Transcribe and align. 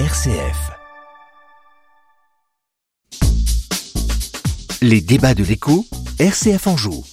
RCF. 0.00 0.72
Les 4.82 5.00
débats 5.00 5.34
de 5.34 5.44
l'écho, 5.44 5.86
RCF 6.18 6.66
en 6.66 6.76
joue. 6.76 7.04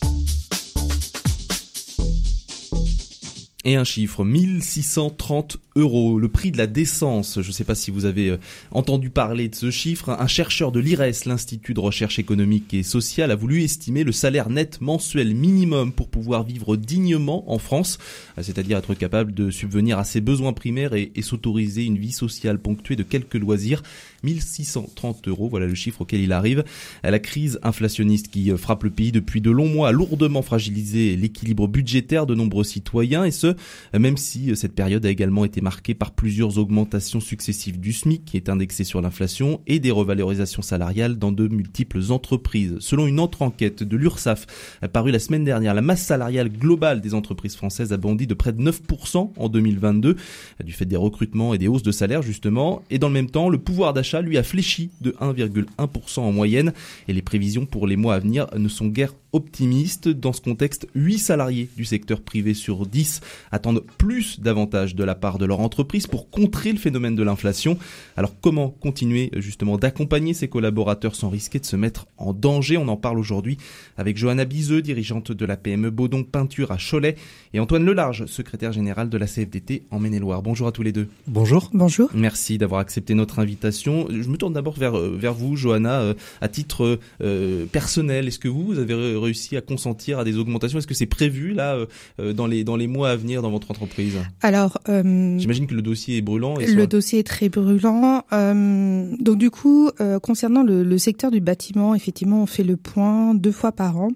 Et 3.63 3.75
un 3.75 3.83
chiffre, 3.83 4.23
1630 4.23 5.57
euros, 5.75 6.17
le 6.17 6.27
prix 6.29 6.51
de 6.51 6.57
la 6.57 6.65
décence. 6.65 7.39
Je 7.41 7.47
ne 7.47 7.53
sais 7.53 7.63
pas 7.63 7.75
si 7.75 7.91
vous 7.91 8.05
avez 8.05 8.29
euh, 8.29 8.37
entendu 8.71 9.11
parler 9.11 9.49
de 9.49 9.55
ce 9.55 9.69
chiffre. 9.69 10.09
Un 10.09 10.25
chercheur 10.25 10.71
de 10.71 10.79
l'IRES, 10.79 11.25
l'Institut 11.27 11.75
de 11.75 11.79
recherche 11.79 12.17
économique 12.17 12.73
et 12.73 12.81
sociale, 12.81 13.29
a 13.29 13.35
voulu 13.35 13.61
estimer 13.61 14.03
le 14.03 14.11
salaire 14.11 14.49
net 14.49 14.81
mensuel 14.81 15.35
minimum 15.35 15.93
pour 15.93 16.09
pouvoir 16.09 16.43
vivre 16.43 16.75
dignement 16.75 17.51
en 17.53 17.59
France, 17.59 17.99
euh, 18.39 18.41
c'est-à-dire 18.41 18.79
être 18.79 18.95
capable 18.95 19.31
de 19.31 19.51
subvenir 19.51 19.99
à 19.99 20.05
ses 20.05 20.21
besoins 20.21 20.53
primaires 20.53 20.95
et, 20.95 21.11
et 21.13 21.21
s'autoriser 21.21 21.85
une 21.85 21.99
vie 21.99 22.13
sociale 22.13 22.57
ponctuée 22.57 22.95
de 22.95 23.03
quelques 23.03 23.35
loisirs. 23.35 23.83
1630 24.23 25.27
euros, 25.27 25.49
voilà 25.49 25.67
le 25.67 25.75
chiffre 25.75 26.01
auquel 26.01 26.21
il 26.21 26.31
arrive. 26.31 26.63
La 27.03 27.19
crise 27.19 27.59
inflationniste 27.63 28.29
qui 28.29 28.51
euh, 28.51 28.57
frappe 28.57 28.83
le 28.83 28.89
pays 28.89 29.11
depuis 29.11 29.41
de 29.41 29.51
longs 29.51 29.69
mois 29.69 29.89
a 29.89 29.91
lourdement 29.91 30.41
fragilisé 30.41 31.15
l'équilibre 31.15 31.67
budgétaire 31.67 32.25
de 32.25 32.35
nombreux 32.35 32.63
citoyens 32.63 33.23
et 33.23 33.31
ce, 33.31 33.50
même 33.97 34.17
si 34.17 34.55
cette 34.55 34.73
période 34.73 35.05
a 35.05 35.09
également 35.09 35.45
été 35.45 35.61
marquée 35.61 35.93
par 35.93 36.11
plusieurs 36.11 36.57
augmentations 36.57 37.19
successives 37.19 37.79
du 37.79 37.93
SMIC 37.93 38.25
qui 38.25 38.37
est 38.37 38.49
indexé 38.49 38.83
sur 38.83 39.01
l'inflation 39.01 39.61
et 39.67 39.79
des 39.79 39.91
revalorisations 39.91 40.61
salariales 40.61 41.17
dans 41.17 41.31
de 41.31 41.47
multiples 41.47 42.11
entreprises. 42.11 42.77
Selon 42.79 43.07
une 43.07 43.19
autre 43.19 43.41
enquête 43.41 43.83
de 43.83 43.97
l'URSSAF 43.97 44.47
parue 44.93 45.11
la 45.11 45.19
semaine 45.19 45.43
dernière, 45.43 45.73
la 45.73 45.81
masse 45.81 46.03
salariale 46.03 46.49
globale 46.49 47.01
des 47.01 47.13
entreprises 47.13 47.55
françaises 47.55 47.93
a 47.93 47.97
bondi 47.97 48.27
de 48.27 48.33
près 48.33 48.53
de 48.53 48.61
9% 48.61 49.31
en 49.35 49.49
2022 49.49 50.15
du 50.63 50.71
fait 50.71 50.85
des 50.85 50.95
recrutements 50.95 51.53
et 51.53 51.57
des 51.57 51.67
hausses 51.67 51.83
de 51.83 51.91
salaire 51.91 52.21
justement 52.21 52.81
et 52.89 52.99
dans 52.99 53.07
le 53.07 53.13
même 53.13 53.29
temps 53.29 53.49
le 53.49 53.57
pouvoir 53.57 53.93
d'achat 53.93 54.21
lui 54.21 54.37
a 54.37 54.43
fléchi 54.43 54.89
de 55.01 55.11
1,1% 55.21 56.19
en 56.19 56.31
moyenne 56.31 56.73
et 57.07 57.13
les 57.13 57.21
prévisions 57.21 57.65
pour 57.65 57.87
les 57.87 57.95
mois 57.95 58.15
à 58.15 58.19
venir 58.19 58.47
ne 58.55 58.67
sont 58.67 58.87
guère 58.87 59.13
optimistes. 59.33 60.09
Dans 60.09 60.33
ce 60.33 60.41
contexte, 60.41 60.87
8 60.95 61.17
salariés 61.17 61.69
du 61.77 61.85
secteur 61.85 62.21
privé 62.21 62.53
sur 62.53 62.85
10 62.85 63.21
attendent 63.51 63.83
plus 63.97 64.39
d'avantages 64.39 64.95
de 64.95 65.03
la 65.03 65.15
part 65.15 65.37
de 65.37 65.45
leur 65.45 65.59
entreprise 65.59 66.07
pour 66.07 66.29
contrer 66.29 66.71
le 66.71 66.77
phénomène 66.77 67.15
de 67.15 67.23
l'inflation. 67.23 67.77
Alors 68.17 68.39
comment 68.39 68.69
continuer 68.69 69.31
justement 69.37 69.77
d'accompagner 69.77 70.33
ces 70.33 70.47
collaborateurs 70.47 71.15
sans 71.15 71.29
risquer 71.29 71.59
de 71.59 71.65
se 71.65 71.75
mettre 71.75 72.07
en 72.17 72.33
danger? 72.33 72.77
On 72.77 72.87
en 72.87 72.97
parle 72.97 73.19
aujourd'hui 73.19 73.57
avec 73.97 74.17
Johanna 74.17 74.45
Bizeux, 74.45 74.81
dirigeante 74.81 75.31
de 75.31 75.45
la 75.45 75.57
PME 75.57 75.89
Baudon 75.89 76.23
Peinture 76.23 76.71
à 76.71 76.77
Cholet, 76.77 77.15
et 77.53 77.59
Antoine 77.59 77.85
Lelarge, 77.85 78.25
secrétaire 78.25 78.71
général 78.71 79.09
de 79.09 79.17
la 79.17 79.27
CFDT 79.27 79.83
en 79.91 79.99
Maine-et-Loire. 79.99 80.41
Bonjour 80.41 80.67
à 80.67 80.71
tous 80.71 80.83
les 80.83 80.91
deux. 80.91 81.07
Bonjour. 81.27 81.69
Bonjour. 81.73 82.09
Merci 82.13 82.57
d'avoir 82.57 82.81
accepté 82.81 83.13
notre 83.13 83.39
invitation. 83.39 84.07
Je 84.09 84.27
me 84.29 84.37
tourne 84.37 84.53
d'abord 84.53 84.77
vers, 84.77 84.97
vers 84.97 85.33
vous, 85.33 85.55
Johanna, 85.55 86.01
euh, 86.01 86.13
à 86.41 86.47
titre 86.47 86.99
euh, 87.21 87.65
personnel. 87.65 88.27
Est-ce 88.27 88.39
que 88.39 88.47
vous, 88.47 88.65
vous 88.65 88.79
avez 88.79 88.93
réussi 89.17 89.57
à 89.57 89.61
consentir 89.61 90.19
à 90.19 90.23
des 90.23 90.37
augmentations? 90.37 90.79
Est-ce 90.79 90.87
que 90.87 90.93
c'est 90.93 91.05
prévu 91.05 91.53
là 91.53 91.77
euh, 92.19 92.33
dans 92.33 92.47
les 92.47 92.63
dans 92.63 92.75
les 92.75 92.87
mois 92.87 93.11
à 93.11 93.15
venir? 93.15 93.30
Dans 93.39 93.51
votre 93.51 93.71
entreprise 93.71 94.17
Alors, 94.41 94.79
euh, 94.89 95.37
j'imagine 95.37 95.67
que 95.67 95.73
le 95.73 95.81
dossier 95.81 96.17
est 96.17 96.21
brûlant. 96.21 96.59
Et 96.59 96.65
le 96.65 96.73
soit... 96.73 96.87
dossier 96.87 97.19
est 97.19 97.27
très 97.27 97.49
brûlant. 97.49 98.23
Euh, 98.33 99.15
donc 99.19 99.37
du 99.37 99.49
coup, 99.49 99.89
euh, 100.01 100.19
concernant 100.19 100.63
le, 100.63 100.83
le, 100.83 100.97
secteur 100.97 101.31
du 101.31 101.39
bâtiment, 101.39 101.95
effectivement, 101.95 102.43
on 102.43 102.45
fait 102.45 102.63
le 102.63 102.75
point 102.75 103.33
deux 103.33 103.51
fois 103.51 103.71
par 103.71 103.97
an 103.97 104.09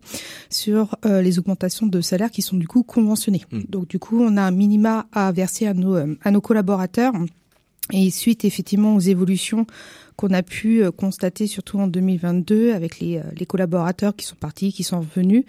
sur 0.49 0.97
les 1.05 1.39
augmentations 1.39 1.87
de 1.87 2.01
salaire 2.01 2.31
qui 2.31 2.41
sont 2.41 2.57
du 2.57 2.67
coup 2.67 2.83
conventionnées. 2.83 3.43
Mmh. 3.51 3.61
Donc 3.69 3.87
du 3.87 3.99
coup, 3.99 4.21
on 4.21 4.35
a 4.37 4.41
un 4.41 4.51
minima 4.51 5.05
à 5.13 5.31
verser 5.31 5.67
à 5.67 5.73
nos 5.73 5.95
à 5.95 6.31
nos 6.31 6.41
collaborateurs. 6.41 7.13
Et 7.91 8.09
suite 8.09 8.45
effectivement 8.45 8.95
aux 8.95 8.99
évolutions 8.99 9.67
qu'on 10.15 10.29
a 10.29 10.41
pu 10.41 10.83
constater 10.91 11.45
surtout 11.45 11.77
en 11.77 11.87
2022 11.87 12.73
avec 12.73 12.99
les, 12.99 13.21
les 13.37 13.45
collaborateurs 13.45 14.15
qui 14.15 14.25
sont 14.25 14.35
partis, 14.35 14.71
qui 14.73 14.83
sont 14.83 15.01
revenus, 15.01 15.43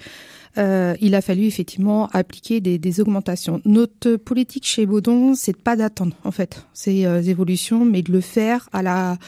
euh, 0.58 0.94
il 1.00 1.14
a 1.14 1.20
fallu 1.20 1.44
effectivement 1.44 2.08
appliquer 2.12 2.60
des, 2.60 2.78
des, 2.78 3.00
augmentations. 3.00 3.60
Notre 3.64 4.16
politique 4.16 4.66
chez 4.66 4.86
Baudon, 4.86 5.34
c'est 5.34 5.52
de 5.52 5.58
pas 5.58 5.76
d'attendre 5.76 6.16
en 6.24 6.30
fait 6.30 6.66
ces 6.72 7.04
euh, 7.04 7.20
évolutions, 7.22 7.84
mais 7.84 8.02
de 8.02 8.12
le 8.12 8.20
faire 8.20 8.68
à 8.72 8.82
la 8.82 9.18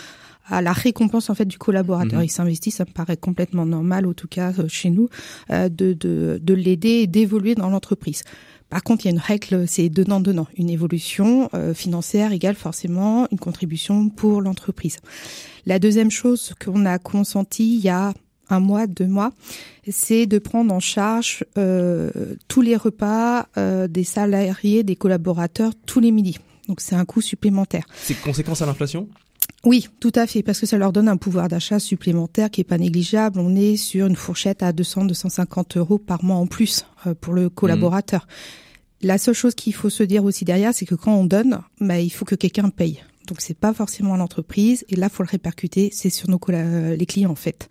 à 0.51 0.63
la 0.63 0.73
récompense 0.73 1.29
en 1.29 1.35
fait 1.35 1.45
du 1.45 1.59
collaborateur. 1.59 2.21
Mmh. 2.21 2.25
Il 2.25 2.31
s'investit, 2.31 2.71
ça 2.71 2.87
me 2.87 2.91
paraît 2.91 3.19
complètement 3.19 3.67
normal, 3.67 4.07
en 4.07 4.15
tout 4.15 4.29
cas 4.29 4.55
chez 4.67 4.89
nous, 4.89 5.11
euh, 5.51 5.69
de, 5.69 5.93
de, 5.93 6.41
de 6.43 6.55
l'aider 6.55 7.03
et 7.03 7.07
d'évoluer 7.07 7.55
dans 7.55 7.69
l'entreprise. 7.69 8.23
Par 8.71 8.83
contre, 8.83 9.07
il 9.07 9.09
y 9.09 9.11
a 9.11 9.13
une 9.13 9.19
règle, 9.19 9.67
c'est 9.67 9.89
donnant-donnant. 9.89 10.47
Une 10.57 10.71
évolution 10.71 11.49
euh, 11.55 11.73
financière 11.73 12.33
égale 12.33 12.55
forcément 12.55 13.27
une 13.31 13.39
contribution 13.39 14.11
pour 14.11 14.43
l'entreprise. 14.43 14.99
La 15.67 15.79
deuxième 15.79 16.11
chose 16.11 16.55
qu'on 16.63 16.85
a 16.85 16.99
consenti 16.99 17.77
il 17.77 17.81
y 17.81 17.89
a 17.89 18.13
un 18.51 18.61
mois, 18.61 18.87
deux 18.87 19.07
mois, 19.07 19.33
c'est 19.89 20.27
de 20.27 20.39
prendre 20.39 20.73
en 20.73 20.81
charge 20.81 21.45
euh, 21.59 22.11
tous 22.49 22.63
les 22.63 22.77
repas 22.77 23.47
euh, 23.57 23.89
des 23.89 24.05
salariés, 24.05 24.83
des 24.83 24.97
collaborateurs 24.97 25.73
tous 25.87 26.01
les 26.01 26.11
midis. 26.11 26.39
Donc 26.67 26.81
c'est 26.81 26.95
un 26.95 27.05
coût 27.05 27.21
supplémentaire. 27.21 27.85
C'est 27.95 28.21
conséquence 28.21 28.63
à 28.63 28.67
l'inflation? 28.67 29.09
Oui, 29.69 29.87
tout 30.01 30.13
à 30.15 30.27
fait, 30.27 30.43
parce 30.43 30.61
que 30.61 30.65
ça 30.65 30.79
leur 30.79 30.95
donne 30.95 31.09
un 31.09 31.19
pouvoir 31.19 31.49
d'achat 31.49 31.79
supplémentaire 31.79 32.51
qui 32.51 32.63
est 32.63 32.65
pas 32.65 32.79
négligeable. 32.79 33.39
On 33.39 33.55
est 33.55 33.77
sur 33.77 34.07
une 34.07 34.17
fourchette 34.17 34.63
à 34.63 34.73
200-250 34.73 35.77
euros 35.77 35.99
par 35.99 36.25
mois 36.25 36.37
en 36.37 36.47
plus 36.47 36.87
euh, 37.07 37.13
pour 37.13 37.35
le 37.35 37.51
collaborateur. 37.51 38.23
Mmh. 38.23 39.07
La 39.07 39.19
seule 39.19 39.35
chose 39.35 39.55
qu'il 39.55 39.75
faut 39.75 39.91
se 39.91 40.03
dire 40.03 40.25
aussi 40.25 40.47
derrière, 40.47 40.73
c'est 40.73 40.87
que 40.87 40.95
quand 40.95 41.13
on 41.13 41.25
donne, 41.25 41.61
bah, 41.83 42.01
il 42.01 42.09
faut 42.09 42.25
que 42.25 42.35
quelqu'un 42.35 42.71
paye. 42.71 43.05
Donc 43.29 43.41
c'est 43.41 43.59
pas 43.59 43.73
forcément 43.73 44.17
l'entreprise 44.17 44.85
et 44.89 44.97
là 44.97 45.09
faut 45.09 45.23
le 45.23 45.29
répercuter, 45.29 45.91
c'est 45.93 46.11
sur 46.11 46.29
nos 46.29 46.41
les 46.49 47.07
clients 47.07 47.31
en 47.31 47.35
fait. 47.35 47.69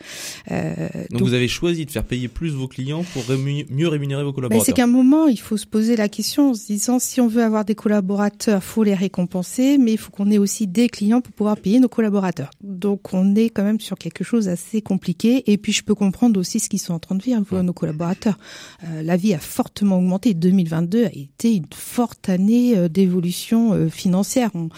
Euh, 0.51 0.75
donc, 1.09 1.19
donc, 1.19 1.21
vous 1.21 1.33
avez 1.33 1.47
choisi 1.47 1.85
de 1.85 1.91
faire 1.91 2.03
payer 2.03 2.27
plus 2.27 2.51
vos 2.51 2.67
clients 2.67 3.03
pour 3.13 3.25
rému 3.25 3.65
mieux 3.69 3.87
rémunérer 3.87 4.23
vos 4.23 4.33
collaborateurs. 4.33 4.65
C'est 4.65 4.73
qu'à 4.73 4.83
un 4.83 4.87
moment 4.87 5.27
il 5.27 5.39
faut 5.39 5.57
se 5.57 5.65
poser 5.65 5.95
la 5.95 6.09
question 6.09 6.51
en 6.51 6.53
se 6.53 6.67
disant 6.67 6.99
si 6.99 7.19
on 7.21 7.27
veut 7.27 7.43
avoir 7.43 7.65
des 7.65 7.75
collaborateurs, 7.75 8.63
faut 8.63 8.83
les 8.83 8.93
récompenser, 8.93 9.77
mais 9.77 9.93
il 9.93 9.97
faut 9.97 10.11
qu'on 10.11 10.29
ait 10.29 10.37
aussi 10.37 10.67
des 10.67 10.89
clients 10.89 11.21
pour 11.21 11.33
pouvoir 11.33 11.57
payer 11.57 11.79
nos 11.79 11.89
collaborateurs. 11.89 12.51
Donc 12.61 13.13
on 13.13 13.35
est 13.35 13.49
quand 13.49 13.63
même 13.63 13.79
sur 13.79 13.97
quelque 13.97 14.23
chose 14.23 14.47
assez 14.47 14.81
compliqué 14.81 15.43
et 15.51 15.57
puis 15.57 15.73
je 15.73 15.83
peux 15.83 15.95
comprendre 15.95 16.39
aussi 16.39 16.59
ce 16.59 16.69
qu'ils 16.69 16.79
sont 16.79 16.93
en 16.93 16.99
train 16.99 17.15
de 17.15 17.23
vivre 17.23 17.43
ouais. 17.51 17.63
nos 17.63 17.73
collaborateurs. 17.73 18.37
Euh, 18.83 19.01
la 19.01 19.17
vie 19.17 19.33
a 19.33 19.39
fortement 19.39 19.97
augmenté. 19.97 20.33
2022 20.33 21.05
a 21.05 21.11
été 21.13 21.55
une 21.55 21.65
forte 21.73 22.29
année 22.29 22.77
euh, 22.77 22.87
d'évolution 22.87 23.73
euh, 23.73 23.89
financière. 23.89 24.51
On, 24.53 24.69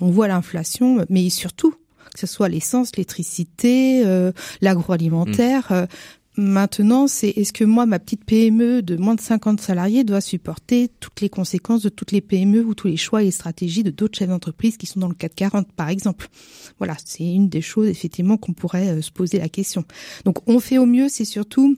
on 0.00 0.10
voit 0.10 0.27
l'inflation, 0.28 1.04
mais 1.08 1.28
surtout 1.30 1.74
que 2.14 2.20
ce 2.20 2.26
soit 2.26 2.48
l'essence, 2.48 2.96
l'électricité, 2.96 4.02
euh, 4.06 4.32
l'agroalimentaire. 4.60 5.66
Mmh. 5.70 5.74
Euh, 5.74 5.86
maintenant, 6.36 7.06
c'est 7.06 7.28
est-ce 7.30 7.52
que 7.52 7.64
moi, 7.64 7.86
ma 7.86 7.98
petite 7.98 8.24
PME 8.24 8.82
de 8.82 8.96
moins 8.96 9.14
de 9.14 9.20
50 9.20 9.60
salariés 9.60 10.04
doit 10.04 10.20
supporter 10.20 10.90
toutes 11.00 11.20
les 11.20 11.28
conséquences 11.28 11.82
de 11.82 11.88
toutes 11.88 12.12
les 12.12 12.20
PME 12.20 12.64
ou 12.64 12.74
tous 12.74 12.88
les 12.88 12.96
choix 12.96 13.22
et 13.22 13.26
les 13.26 13.30
stratégies 13.30 13.82
de 13.82 13.90
d'autres 13.90 14.18
chefs 14.18 14.28
d'entreprise 14.28 14.76
qui 14.76 14.86
sont 14.86 15.00
dans 15.00 15.08
le 15.08 15.14
440, 15.14 15.72
par 15.72 15.88
exemple? 15.88 16.28
Voilà, 16.78 16.96
c'est 17.04 17.24
une 17.24 17.48
des 17.48 17.60
choses 17.60 17.88
effectivement 17.88 18.36
qu'on 18.36 18.52
pourrait 18.52 18.88
euh, 18.88 19.02
se 19.02 19.10
poser 19.10 19.38
la 19.38 19.48
question. 19.48 19.84
Donc, 20.24 20.48
on 20.48 20.60
fait 20.60 20.78
au 20.78 20.86
mieux, 20.86 21.08
c'est 21.08 21.24
surtout 21.24 21.76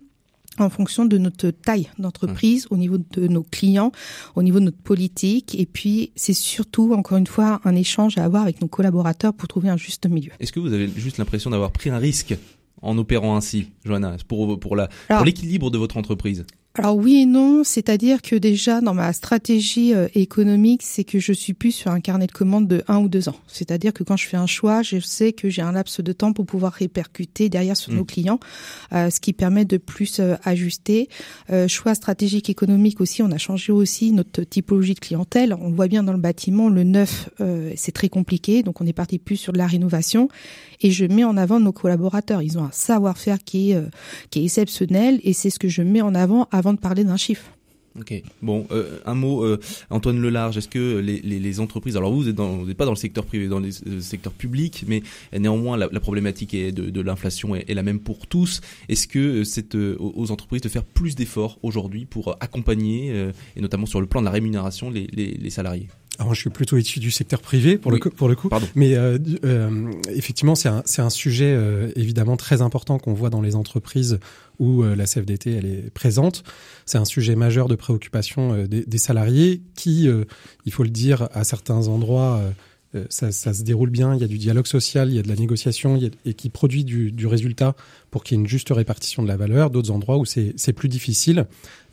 en 0.65 0.71
fonction 0.71 1.05
de 1.05 1.19
notre 1.19 1.51
taille 1.51 1.89
d'entreprise, 1.99 2.65
mmh. 2.65 2.75
au 2.75 2.77
niveau 2.77 2.99
de 2.99 3.29
nos 3.29 3.43
clients, 3.43 3.93
au 4.35 4.43
niveau 4.43 4.61
de 4.61 4.67
notre 4.67 4.79
politique. 4.79 5.59
Et 5.59 5.67
puis, 5.67 6.13
c'est 6.17 6.35
surtout, 6.35 6.93
encore 6.95 7.19
une 7.19 7.27
fois, 7.27 7.61
un 7.65 7.75
échange 7.75 8.19
à 8.19 8.25
avoir 8.25 8.43
avec 8.43 8.61
nos 8.61 8.69
collaborateurs 8.69 9.35
pour 9.35 9.49
trouver 9.49 9.69
un 9.69 9.77
juste 9.77 10.07
milieu. 10.09 10.33
Est-ce 10.41 10.53
que 10.53 10.61
vous 10.61 10.73
avez 10.73 10.89
juste 10.89 11.19
l'impression 11.19 11.51
d'avoir 11.51 11.73
pris 11.73 11.91
un 11.91 11.99
risque 11.99 12.35
en 12.83 12.97
opérant 12.99 13.37
ainsi, 13.37 13.69
Johanna, 13.85 14.17
pour, 14.27 14.59
pour, 14.59 14.77
l'équilibre 15.25 15.71
de 15.71 15.79
votre 15.79 15.97
entreprise? 15.97 16.47
Alors 16.77 16.97
oui 16.97 17.23
et 17.23 17.27
non, 17.27 17.65
c'est-à-dire 17.65 18.23
que 18.23 18.37
déjà 18.37 18.81
dans 18.81 18.95
ma 18.95 19.13
stratégie 19.13 19.93
euh, 19.93 20.07
économique, 20.15 20.83
c'est 20.85 21.03
que 21.03 21.19
je 21.19 21.33
suis 21.33 21.53
plus 21.53 21.73
sur 21.73 21.91
un 21.91 21.99
carnet 21.99 22.29
de 22.29 22.33
commandes 22.33 22.69
de 22.69 22.85
un 22.87 22.99
ou 22.99 23.09
deux 23.09 23.29
ans. 23.29 23.35
C'est-à-dire 23.49 23.93
que 23.93 24.05
quand 24.05 24.17
je 24.17 24.29
fais 24.29 24.37
un 24.37 24.47
choix, 24.47 24.83
je 24.83 25.01
sais 25.01 25.33
que 25.33 25.51
j'ai 25.51 25.63
un 25.63 25.73
laps 25.73 26.01
de 26.01 26.13
temps 26.13 26.33
pour 26.33 26.47
pouvoir 26.47 26.73
répercuter 26.73 27.49
derrière 27.49 27.77
sur 27.77 27.93
mmh. 27.93 27.97
nos 27.97 28.05
clients, 28.05 28.39
euh, 28.93 29.11
ce 29.11 29.19
qui 29.19 29.33
permet 29.33 29.65
de 29.65 29.79
plus 29.79 30.21
euh, 30.21 30.37
ajuster. 30.45 31.09
choix 31.67 31.97
stratégique 31.97 32.49
économique 32.49 33.01
aussi, 33.01 33.21
on 33.21 33.33
a 33.33 33.39
changé 33.39 33.73
aussi 33.73 34.13
notre 34.13 34.45
typologie 34.45 34.95
de 34.95 35.01
clientèle. 35.01 35.57
On 35.61 35.71
voit 35.71 35.89
bien 35.89 36.05
dans 36.05 36.13
le 36.13 36.19
bâtiment, 36.19 36.69
le 36.69 36.85
neuf, 36.85 37.31
c'est 37.75 37.93
très 37.93 38.09
compliqué, 38.09 38.63
donc 38.63 38.81
on 38.81 38.87
est 38.87 38.93
parti 38.93 39.19
plus 39.19 39.37
sur 39.37 39.53
de 39.53 39.59
la 39.59 39.67
rénovation. 39.67 40.29
Et 40.83 40.93
je 40.93 41.05
mets 41.05 41.25
en 41.25 41.37
avant 41.37 41.61
nos 41.61 41.73
collaborateurs. 41.73 42.43
Ils 42.43 42.59
ont 42.59 42.65
un 42.65 42.73
savoir-faire 42.73 43.43
qui 43.45 43.73
est 43.73 43.79
qui 44.31 44.41
est 44.41 44.45
exceptionnel, 44.45 45.21
et 45.25 45.33
c'est 45.33 45.51
ce 45.51 45.59
que 45.59 45.69
je 45.69 45.83
mets 45.83 46.01
en 46.01 46.15
avant 46.15 46.49
avant 46.61 46.73
de 46.73 46.79
parler 46.79 47.05
d'un 47.05 47.17
chiffre. 47.17 47.51
Ok. 47.99 48.23
Bon, 48.41 48.67
euh, 48.71 49.01
un 49.05 49.15
mot, 49.15 49.45
euh, 49.45 49.59
Antoine 49.91 50.21
Lelarge. 50.21 50.57
Est-ce 50.57 50.69
que 50.69 50.99
les, 50.99 51.61
entreprises, 51.61 51.97
alors 51.97 52.13
vous, 52.13 52.25
n'êtes 52.25 52.77
pas 52.77 52.85
dans 52.85 52.93
le 52.93 52.97
secteur 52.97 53.25
privé, 53.25 53.49
dans 53.49 53.59
le 53.59 53.69
euh, 53.69 54.01
secteur 54.01 54.33
public, 54.33 54.85
mais 54.87 55.03
néanmoins 55.37 55.77
la, 55.77 55.89
problématique 56.01 56.55
de, 56.55 57.01
l'inflation 57.01 57.57
est, 57.57 57.75
la 57.75 57.83
même 57.83 57.99
pour 57.99 58.27
tous. 58.27 58.61
Est-ce 58.89 59.09
que 59.09 59.43
c'est 59.43 59.75
aux 59.75 60.31
entreprises 60.31 60.63
de 60.63 60.69
faire 60.69 60.85
plus 60.85 61.17
d'efforts 61.17 61.59
aujourd'hui 61.63 62.05
pour 62.05 62.37
accompagner, 62.41 63.31
et 63.57 63.61
notamment 63.61 63.87
sur 63.87 64.01
le 64.01 64.07
plan 64.07 64.21
de 64.21 64.27
la 64.27 64.31
rémunération, 64.31 64.91
les 64.91 65.51
salariés? 65.51 65.89
Alors, 66.21 66.35
je 66.35 66.41
suis 66.41 66.51
plutôt 66.51 66.77
issu 66.77 67.01
du 67.01 67.11
secteur 67.11 67.41
privé 67.41 67.79
pour 67.79 67.91
le 67.91 67.99
coup, 67.99 68.11
pour 68.11 68.29
le 68.29 68.37
coup. 68.37 68.51
Pardon. 68.51 68.69
Mais 68.75 68.95
euh, 68.95 69.17
euh, 69.43 69.91
effectivement, 70.15 70.55
c'est 70.55 70.69
un, 70.69 71.11
sujet 71.11 71.51
euh, 71.57 71.91
évidemment 71.97 72.37
très 72.37 72.61
important 72.61 72.99
qu'on 72.99 73.15
voit 73.15 73.31
dans 73.31 73.41
les 73.41 73.57
entreprises 73.57 74.21
où 74.61 74.85
euh, 74.85 74.95
la 74.95 75.07
CFDT 75.07 75.55
elle 75.55 75.67
est 75.67 75.91
présente. 75.91 76.45
C'est 76.87 76.99
un 76.99 77.05
sujet 77.05 77.35
majeur 77.35 77.67
de 77.67 77.75
préoccupation 77.75 78.53
euh, 78.53 78.67
des, 78.69 78.85
des, 78.85 78.99
salariés 78.99 79.63
qui, 79.75 80.07
euh, 80.07 80.25
il 80.67 80.73
faut 80.73 80.85
le 80.85 80.91
dire, 80.91 81.29
à 81.33 81.43
certains 81.43 81.89
endroits 81.89 82.41
euh, 82.95 83.05
ça, 83.09 83.31
ça, 83.31 83.55
se 83.55 83.63
déroule 83.63 83.91
bien, 83.91 84.15
il 84.15 84.21
y 84.21 84.25
a 84.25 84.29
du 84.29 84.39
dialogue 84.39 84.67
social, 84.67 85.11
il 85.11 85.15
y 85.15 85.19
a 85.19 85.23
de 85.23 85.29
la 85.29 85.37
négociation 85.37 85.97
il 85.97 86.03
y 86.03 86.07
a, 86.07 86.11
et 86.25 86.35
qui 86.35 86.49
produit 86.49 86.85
du, 86.85 87.13
du 87.13 87.27
résultat 87.27 87.77
pour 88.11 88.25
qu'il 88.25 88.37
y 88.37 88.41
ait 88.41 88.43
une 88.43 88.49
juste 88.49 88.71
répartition 88.71 89.23
de 89.23 89.29
la 89.29 89.37
valeur. 89.37 89.71
D'autres 89.71 89.91
endroits 89.91 90.19
où 90.19 90.25
c'est 90.25 90.73
plus 90.73 90.89
difficile 90.89 91.47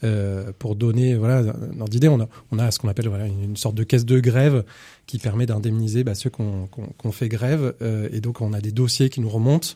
euh, 0.03 0.51
pour 0.57 0.75
donner, 0.75 1.15
voilà, 1.15 1.43
dans 1.43 1.85
l'idée, 1.85 2.07
on 2.07 2.19
a, 2.19 2.27
on 2.51 2.59
a 2.59 2.71
ce 2.71 2.79
qu'on 2.79 2.87
appelle 2.87 3.07
voilà, 3.07 3.27
une 3.27 3.57
sorte 3.57 3.75
de 3.75 3.83
caisse 3.83 4.05
de 4.05 4.19
grève 4.19 4.63
qui 5.05 5.19
permet 5.19 5.45
d'indemniser 5.45 6.03
bah, 6.03 6.15
ceux 6.15 6.29
qui 6.29 6.41
ont 6.41 6.67
qu 6.67 6.81
qu 6.97 7.11
fait 7.11 7.29
grève. 7.29 7.75
Euh, 7.81 8.09
et 8.11 8.21
donc, 8.21 8.41
on 8.41 8.53
a 8.53 8.61
des 8.61 8.71
dossiers 8.71 9.09
qui 9.09 9.21
nous 9.21 9.29
remontent. 9.29 9.69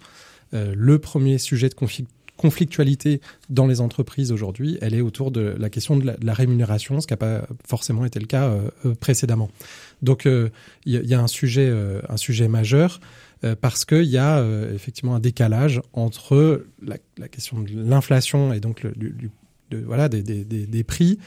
Euh, 0.53 0.73
le 0.75 1.00
premier 1.00 1.38
sujet 1.38 1.69
de 1.69 1.73
conflit 1.73 2.06
conflictualité 2.41 3.21
dans 3.49 3.67
les 3.67 3.81
entreprises 3.81 4.31
aujourd'hui, 4.31 4.77
elle 4.81 4.93
est 4.93 5.01
autour 5.01 5.31
de 5.31 5.55
la 5.57 5.69
question 5.69 5.95
de 5.97 6.15
la, 6.21 6.33
rémunération, 6.33 6.99
ce 6.99 7.07
qui 7.07 7.13
n'a 7.13 7.17
pas 7.17 7.47
forcément 7.67 8.03
été 8.03 8.19
le 8.19 8.25
cas 8.25 8.49
euh, 8.49 8.95
précédemment. 8.99 9.49
Donc 10.01 10.25
il 10.25 10.31
euh, 10.31 10.49
y, 10.85 10.97
y, 10.97 11.13
a 11.13 11.21
un 11.21 11.27
sujet, 11.27 11.67
euh, 11.69 12.01
un 12.09 12.17
sujet 12.17 12.47
majeur 12.47 12.99
euh, 13.43 13.55
parce 13.59 13.85
qu'il 13.85 14.03
y 14.03 14.19
a 14.19 14.38
euh, 14.38 14.75
effectivement 14.75 15.15
un 15.15 15.19
décalage 15.19 15.81
entre 15.93 16.65
la, 16.83 16.97
question 17.27 17.61
de 17.61 17.71
l'inflation 17.73 18.53
et 18.53 18.59
donc 18.59 18.85
du, 18.95 19.31
voilà 19.71 20.09
des, 20.09 20.21
des, 20.21 20.83
prix 20.83 21.17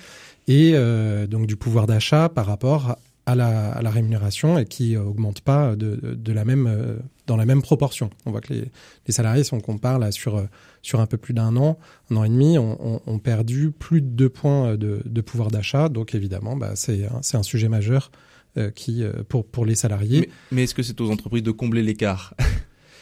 et 0.47 0.73
euh, 0.75 1.27
donc 1.27 1.49
du 1.49 1.57
pouvoir 1.57 1.89
d'achat 1.89 2.29
par 2.29 2.47
rapport 2.47 2.99
à 3.27 3.35
la, 3.35 3.73
à 3.73 3.83
la, 3.83 3.91
rémunération 3.91 4.59
et 4.59 4.67
qui 4.67 4.97
augmente 4.97 5.41
pas 5.41 5.77
de, 5.77 5.97
de, 5.97 6.15
de, 6.15 6.33
la 6.33 6.45
même 6.45 6.99
dans 7.27 7.37
la 7.37 7.47
même 7.47 7.63
proportion. 7.63 8.11
On 8.27 8.31
voit 8.31 8.41
que 8.41 8.53
les, 8.53 8.71
les 9.07 9.13
salariés, 9.13 9.45
si 9.45 9.55
on 9.55 9.61
compare 9.61 9.99
là 9.99 10.13
sur 10.13 10.47
sur 10.83 11.01
un 11.01 11.07
peu 11.07 11.17
plus 11.17 11.33
d'un 11.33 11.57
an, 11.57 11.79
un 12.11 12.17
an 12.17 12.25
et 12.25 12.29
demi, 12.29 12.59
ont, 12.59 13.01
ont, 13.07 13.19
perdu 13.19 13.71
plus 13.71 14.03
de 14.03 14.09
deux 14.09 14.29
points 14.29 14.77
de, 14.77 15.01
de 15.05 15.21
pouvoir 15.23 15.51
d'achat. 15.51 15.89
Donc 15.89 16.15
évidemment, 16.15 16.57
bah, 16.57 16.73
c'est 16.75 17.07
un, 17.07 17.39
un 17.39 17.43
sujet 17.43 17.69
majeur 17.69 18.11
euh, 18.57 18.71
qui 18.71 19.03
euh, 19.03 19.25
pour 19.29 19.45
pour 19.45 19.67
les 19.67 19.75
salariés. 19.75 20.21
Mais, 20.21 20.29
mais 20.53 20.63
est-ce 20.63 20.77
que 20.77 20.85
c'est 20.85 21.01
aux 21.01 21.11
entreprises 21.11 21.43
de 21.43 21.51
combler 21.51 21.83
l'écart? 21.83 22.35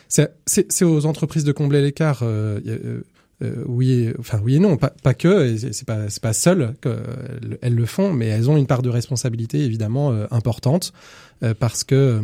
C'est 0.08 0.82
aux 0.82 1.06
entreprises 1.06 1.44
de 1.44 1.52
combler 1.52 1.82
l'écart. 1.82 2.20
Euh, 2.22 3.02
euh, 3.42 3.64
oui, 3.66 4.12
enfin 4.18 4.40
oui 4.42 4.56
et 4.56 4.58
non, 4.58 4.76
pas, 4.76 5.14
que, 5.14 5.56
c'est 5.56 5.86
pas 5.86 6.08
c'est 6.08 6.22
pas 6.22 6.32
seul 6.32 6.74
qu'elles 6.80 7.74
le 7.74 7.86
font, 7.86 8.12
mais 8.12 8.26
elles 8.26 8.48
ont 8.50 8.56
une 8.56 8.66
part 8.66 8.82
de 8.82 8.88
responsabilité 8.88 9.60
évidemment 9.60 10.12
euh, 10.12 10.26
importante 10.30 10.92
euh, 11.42 11.54
parce 11.58 11.84
que 11.84 12.22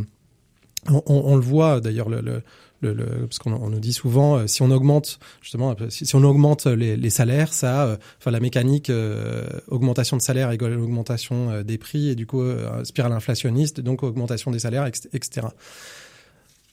on, 0.87 1.35
le 1.35 1.43
voit 1.43 1.81
d'ailleurs 1.81 2.09
le, 2.09 2.21
le, 2.21 2.43
le, 2.81 2.95
le, 2.95 3.05
parce 3.27 3.41
qu'on 3.41 3.53
on 3.53 3.69
nous 3.69 3.81
dit 3.81 3.93
souvent 3.93 4.47
si 4.47 4.63
on 4.63 4.71
augmente 4.71 5.19
justement 5.43 5.75
si, 5.89 6.09
on 6.15 6.23
augmente 6.23 6.67
les, 6.67 7.11
salaires 7.11 7.53
ça 7.53 7.99
enfin 8.19 8.31
la 8.31 8.39
mécanique 8.39 8.91
augmentation 9.67 10.17
de 10.17 10.23
salaire 10.23 10.53
égale 10.53 10.79
augmentation 10.79 11.63
des 11.63 11.79
prix 11.79 12.11
et 12.11 12.15
du 12.15 12.27
coup 12.27 12.45
spirale 12.85 13.13
inflationniste 13.13 13.81
donc 13.81 14.05
augmentation 14.05 14.53
des 14.53 14.61
salaires 14.61 14.87
etc 14.87 15.49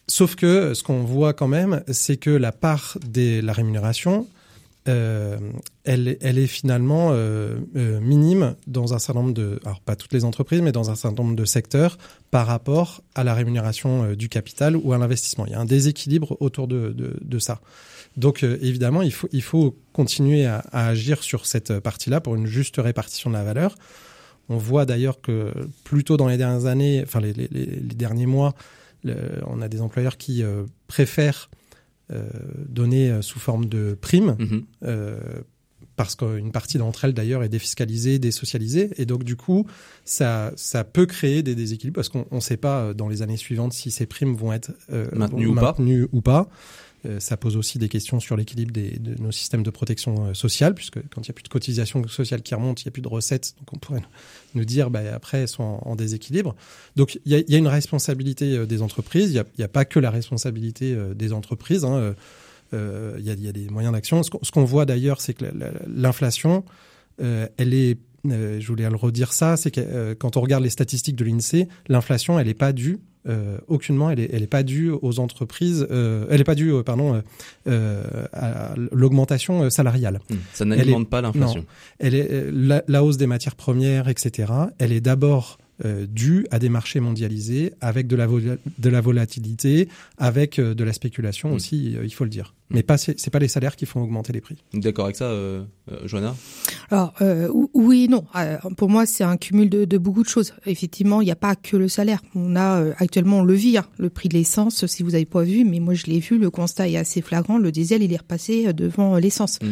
sauf 0.08 0.36
que 0.36 0.74
ce 0.74 0.84
qu'on 0.84 1.04
voit 1.04 1.34
quand 1.34 1.48
même 1.48 1.84
c'est 1.92 2.18
que 2.18 2.30
la 2.30 2.52
part 2.52 2.98
de 3.08 3.42
la 3.42 3.54
rémunération 3.54 4.28
euh, 4.88 5.38
elle, 5.84 6.08
est 6.08 6.48
finalement 6.48 7.10
euh, 7.12 7.58
euh, 7.76 8.00
minime 8.02 8.56
dans 8.68 8.94
un 8.94 9.00
certain 9.00 9.22
nombre 9.22 9.34
de, 9.34 9.60
alors 9.66 9.82
pas 9.82 9.96
toutes 9.96 10.14
les 10.14 10.26
entreprises, 10.26 10.62
mais 10.62 10.72
dans 10.72 10.92
un 10.92 10.96
certain 10.96 11.24
nombre 11.24 11.36
de 11.36 11.46
secteurs 11.46 11.98
par 12.30 12.46
rapport 12.46 13.02
à 13.16 13.24
la 13.24 13.34
rémunération 13.34 14.14
du 14.14 14.30
capital 14.30 14.76
ou 14.76 14.94
à 14.94 15.00
l'investissement. 15.00 15.46
Il 15.48 15.54
y 15.54 15.56
a 15.56 15.60
un 15.60 15.66
déséquilibre 15.66 16.38
autour 16.40 16.68
de, 16.68 16.90
de, 16.90 17.16
de 17.20 17.40
ça. 17.40 17.62
Donc 18.16 18.44
évidemment, 18.44 19.02
il 19.02 19.12
faut, 19.12 19.28
il 19.32 19.42
faut 19.42 19.76
continuer 19.92 20.46
à, 20.46 20.64
à 20.72 20.88
agir 20.88 21.24
sur 21.24 21.46
cette 21.48 21.80
partie-là 21.80 22.22
pour 22.22 22.36
une 22.36 22.46
juste 22.46 22.78
répartition 22.78 23.30
de 23.30 23.36
la 23.36 23.44
valeur. 23.44 23.76
On 24.50 24.58
voit 24.58 24.86
d'ailleurs 24.86 25.20
que 25.22 25.52
plutôt 25.84 26.16
dans 26.16 26.28
les 26.28 26.38
dernières 26.38 26.68
années, 26.68 27.02
enfin 27.04 27.20
les, 27.20 27.34
les, 27.34 27.48
les 27.52 27.66
derniers 27.82 28.28
mois, 28.28 28.54
le, 29.06 29.16
on 29.48 29.62
a 29.62 29.70
des 29.70 29.82
employeurs 29.82 30.18
qui 30.18 30.44
euh, 30.44 30.64
préfèrent 30.88 31.50
euh, 32.12 32.28
données 32.68 33.10
euh, 33.10 33.22
sous 33.22 33.40
forme 33.40 33.66
de 33.66 33.98
primes. 34.00 34.36
Euh, 34.84 35.18
parce 35.96 36.16
qu'une 36.16 36.52
partie 36.52 36.78
d'entre 36.78 37.06
elles 37.06 37.14
d'ailleurs 37.14 37.42
est 37.42 37.50
défiscalisée, 37.50 38.20
désocialisée, 38.20 38.90
et 38.98 39.06
donc 39.06 39.24
du 39.24 39.38
coup, 39.38 39.66
ça, 40.04 40.52
ça 40.58 40.84
peut 40.84 41.06
créer 41.06 41.42
des 41.42 41.56
déséquilibres 41.56 41.96
parce 41.96 42.10
qu'on 42.10 42.26
ne 42.30 42.40
sait 42.42 42.58
pas 42.58 42.94
dans 42.94 43.08
les 43.08 43.22
années 43.22 43.38
suivantes 43.38 43.72
si 43.72 43.92
ces 43.92 44.06
primes 44.06 44.36
vont 44.36 44.52
être 44.52 44.72
euh, 44.92 45.08
maintenues, 45.14 45.48
maintenues 45.48 46.08
ou 46.12 46.20
pas. 46.20 46.42
Ou 46.42 46.44
pas. 46.44 46.50
Euh, 47.06 47.20
ça 47.20 47.38
pose 47.38 47.58
aussi 47.58 47.78
des 47.78 47.90
questions 47.90 48.20
sur 48.20 48.36
l'équilibre 48.36 48.72
de 48.74 49.22
nos 49.22 49.32
systèmes 49.32 49.64
de 49.64 49.70
protection 49.70 50.28
euh, 50.28 50.34
sociale, 50.34 50.74
puisque 50.74 51.00
quand 51.10 51.22
il 51.22 51.30
n'y 51.30 51.32
a 51.32 51.34
plus 51.34 51.44
de 51.44 51.50
cotisation 51.50 52.08
sociale 52.08 52.42
qui 52.42 52.56
remonte, 52.56 52.82
il 52.82 52.88
n'y 52.88 52.90
a 52.90 52.92
plus 52.92 53.02
de 53.02 53.08
recettes, 53.08 53.56
donc 53.60 53.74
on 53.74 53.78
pourrait 53.78 54.02
nous 54.54 54.66
dire, 54.66 54.90
bah, 54.90 55.02
après, 55.14 55.40
elles 55.40 55.48
sont 55.48 55.80
en, 55.82 55.96
déséquilibre. 55.96 56.56
Donc 56.96 57.20
il 57.26 57.32
y, 57.32 57.56
a, 57.56 57.58
une 57.58 57.68
responsabilité 57.68 58.58
euh, 58.58 58.66
des 58.66 58.82
entreprises, 58.82 59.32
il 59.32 59.44
n'y 59.58 59.64
a, 59.64 59.68
pas 59.68 59.86
que 59.86 60.00
la 60.00 60.12
responsabilité 60.12 60.96
des 61.16 61.34
entreprises. 61.34 61.86
Hein. 61.86 62.16
Il 62.74 63.24
y, 63.24 63.30
a, 63.30 63.52
des 63.52 63.70
moyens 63.70 63.94
d'action. 63.94 64.22
Ce 64.24 64.30
qu'on 64.30 64.40
qu 64.40 64.60
voit 64.68 64.86
d'ailleurs, 64.86 65.22
c'est 65.22 65.34
que 65.34 65.46
l'inflation, 65.88 66.66
elle 67.20 67.74
est, 67.74 67.98
euh, 68.32 68.60
je 68.60 68.68
voulais 68.68 68.90
le 68.90 68.96
redire 68.96 69.34
ça, 69.34 69.58
c'est 69.58 69.72
que 69.72 69.82
euh, 69.82 70.16
quand 70.18 70.38
on 70.38 70.42
regarde 70.42 70.64
les 70.64 70.70
statistiques 70.70 71.16
de 71.16 71.24
l'INSEE, 71.24 71.68
l'inflation, 71.88 72.40
elle 72.40 72.48
n'est 72.48 72.54
pas 72.54 72.74
due 72.74 73.00
euh, 73.28 73.58
aucunement, 73.68 74.12
elle 74.12 74.20
est, 74.20 74.30
elle 74.32 74.44
est 74.44 74.48
pas 74.48 74.62
due 74.62 74.92
aux 74.92 75.20
entreprises, 75.20 75.88
elle 75.90 76.40
est 76.40 76.46
pas 76.46 76.54
due, 76.54 76.72
pardon, 76.86 77.24
à 77.66 78.76
l'augmentation 78.92 79.68
salariale. 79.72 80.20
Mmh, 80.30 80.36
ça 80.54 80.66
n'alimente 80.66 81.10
pas 81.10 81.22
l'inflation. 81.22 81.66
Elle 81.98 82.14
est 82.14 82.52
la, 82.52 82.84
la, 82.88 83.04
hausse 83.04 83.18
des 83.18 83.26
matières 83.26 83.56
premières, 83.56 84.10
etc. 84.10 84.54
Elle 84.78 84.92
est 84.92 85.02
d'abord 85.02 85.58
euh, 85.84 86.08
dû 86.10 86.48
à 86.52 86.60
des 86.60 86.70
marchés 86.70 87.02
mondialisés 87.02 87.74
avec 87.82 88.08
de 88.08 88.16
la, 88.16 88.28
de 88.28 88.90
la 88.90 89.02
volatilité, 89.02 89.90
avec 90.18 90.58
euh, 90.58 90.74
de 90.74 90.86
la 90.86 90.94
spéculation 90.94 91.50
mmh. 91.50 91.54
aussi, 91.54 91.98
euh, 91.98 92.06
il 92.06 92.14
faut 92.14 92.24
le 92.24 92.30
dire. 92.30 92.56
Mais 92.70 92.82
pas 92.82 92.98
c'est 92.98 93.30
pas 93.30 93.40
les 93.40 93.50
salaires 93.50 93.76
qui 93.76 93.86
font 93.86 94.02
augmenter 94.02 94.32
les 94.32 94.40
prix. 94.40 94.56
D'accord 94.74 95.04
avec 95.06 95.18
ça, 95.18 95.32
Johanna? 96.06 96.34
Alors 96.92 97.14
euh, 97.22 97.50
oui, 97.74 98.08
non. 98.10 98.26
pour 98.78 98.90
moi, 98.90 99.06
c'est 99.06 99.24
un 99.24 99.38
cumul 99.38 99.70
de, 99.70 99.86
de, 99.86 99.98
beaucoup 99.98 100.24
de 100.24 100.28
choses. 100.28 100.54
Effectivement, 100.66 101.22
il 101.22 101.26
n'y 101.26 101.32
a 101.32 101.36
pas 101.36 101.56
que 101.56 101.78
le 101.78 101.88
salaire. 101.88 102.22
On 102.36 102.56
a 102.56 102.84
actuellement 102.98 103.40
on 103.40 103.44
le 103.44 103.54
vit, 103.54 103.78
hein, 103.78 103.86
le 103.98 104.10
prix 104.10 104.30
de 104.30 104.36
l'essence. 104.36 104.86
Si 104.86 105.04
vous 105.04 105.12
n'avez 105.12 105.26
pas 105.26 105.44
vu, 105.44 105.66
mais 105.66 105.80
moi 105.80 105.94
je 105.94 106.06
l'ai 106.06 106.20
vu, 106.20 106.38
le 106.38 106.50
constat 106.50 106.88
est 106.90 106.98
assez 106.98 107.22
flagrant. 107.22 107.58
Le 107.58 107.72
diesel, 107.72 108.04
il 108.04 108.14
est 108.14 108.18
repassé 108.18 108.74
devant 108.74 109.18
l'essence. 109.18 109.60
Mmh. 109.62 109.68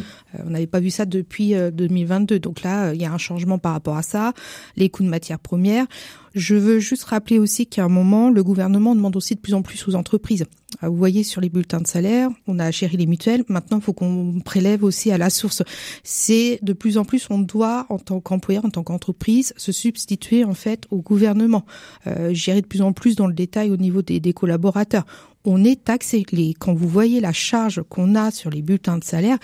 on 0.46 0.50
n'avait 0.50 0.67
pas 0.67 0.79
vu 0.79 0.89
ça 0.89 1.05
depuis 1.05 1.53
2022. 1.53 2.39
Donc 2.39 2.63
là, 2.63 2.93
il 2.93 3.01
y 3.01 3.05
a 3.05 3.12
un 3.12 3.17
changement 3.17 3.58
par 3.58 3.74
rapport 3.74 3.98
à 3.98 4.03
ça. 4.03 4.34
Les 4.75 4.89
coûts 4.89 5.03
de 5.03 5.10
matières 5.10 5.39
premières. 5.39 5.86
Je 6.34 6.56
veux 6.56 6.80
juste 6.80 7.04
rappeler 7.04 7.38
aussi 7.38 7.68
qu'à 7.68 7.84
un 7.84 7.90
moment, 7.90 8.32
le 8.32 8.44
gouvernement 8.44 8.96
demande 8.96 9.16
aussi 9.16 9.36
de 9.36 9.40
plus 9.40 9.54
en 9.54 9.62
plus 9.62 9.88
aux 9.88 9.94
entreprises. 9.94 10.46
Ah, 10.82 10.90
vous 10.90 10.96
voyez 10.98 11.24
sur 11.24 11.42
les 11.42 11.50
bulletins 11.50 11.80
de 11.80 11.88
salaire, 11.88 12.30
on 12.48 12.58
a 12.58 12.72
chéri 12.72 12.98
les 12.98 13.06
mutuelles. 13.06 13.44
Maintenant, 13.50 13.78
il 13.78 13.84
faut 13.84 13.94
qu'on 13.94 14.40
prélève 14.44 14.84
aussi 14.84 15.12
à 15.12 15.20
la 15.20 15.30
source. 15.30 15.62
C'est 16.04 16.58
de 16.63 16.74
plus 16.74 16.98
en 16.98 17.06
plus, 17.06 17.28
on 17.30 17.38
doit, 17.38 17.86
en 17.90 18.00
tant 18.00 18.20
qu'employeur, 18.20 18.66
en 18.66 18.72
tant 18.72 18.82
qu'entreprise, 18.82 19.54
se 19.58 19.72
substituer 19.72 20.44
en 20.44 20.56
fait 20.56 20.86
au 20.90 21.02
gouvernement. 21.02 21.66
Euh, 22.08 22.34
J'irai 22.34 22.62
de 22.62 22.68
plus 22.68 22.82
en 22.82 22.94
plus 22.94 23.16
dans 23.16 23.28
le 23.28 23.34
détail 23.34 23.70
au 23.70 23.78
niveau 23.78 24.02
des, 24.02 24.34
collaborateurs. 24.34 25.06
On 25.46 25.63
est 25.63 25.84
taxé. 25.84 26.25
Quand 26.58 26.74
vous 26.74 26.88
voyez 26.88 27.20
la 27.20 27.34
charge 27.34 27.84
qu'on 27.90 28.16
a 28.16 28.32
sur 28.32 28.50
les 28.50 28.63
bulletins 28.63 28.98
de 28.98 29.04
salaire, 29.04 29.38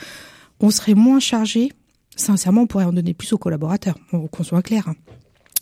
on 0.59 0.71
serait 0.71 0.95
moins 0.95 1.19
chargé. 1.19 1.71
Sincèrement, 2.15 2.63
on 2.63 2.67
pourrait 2.67 2.85
en 2.85 2.93
donner 2.93 3.13
plus 3.13 3.31
aux 3.33 3.37
collaborateurs. 3.37 3.95
Qu'on 4.31 4.43
soit 4.43 4.63
clair. 4.63 4.91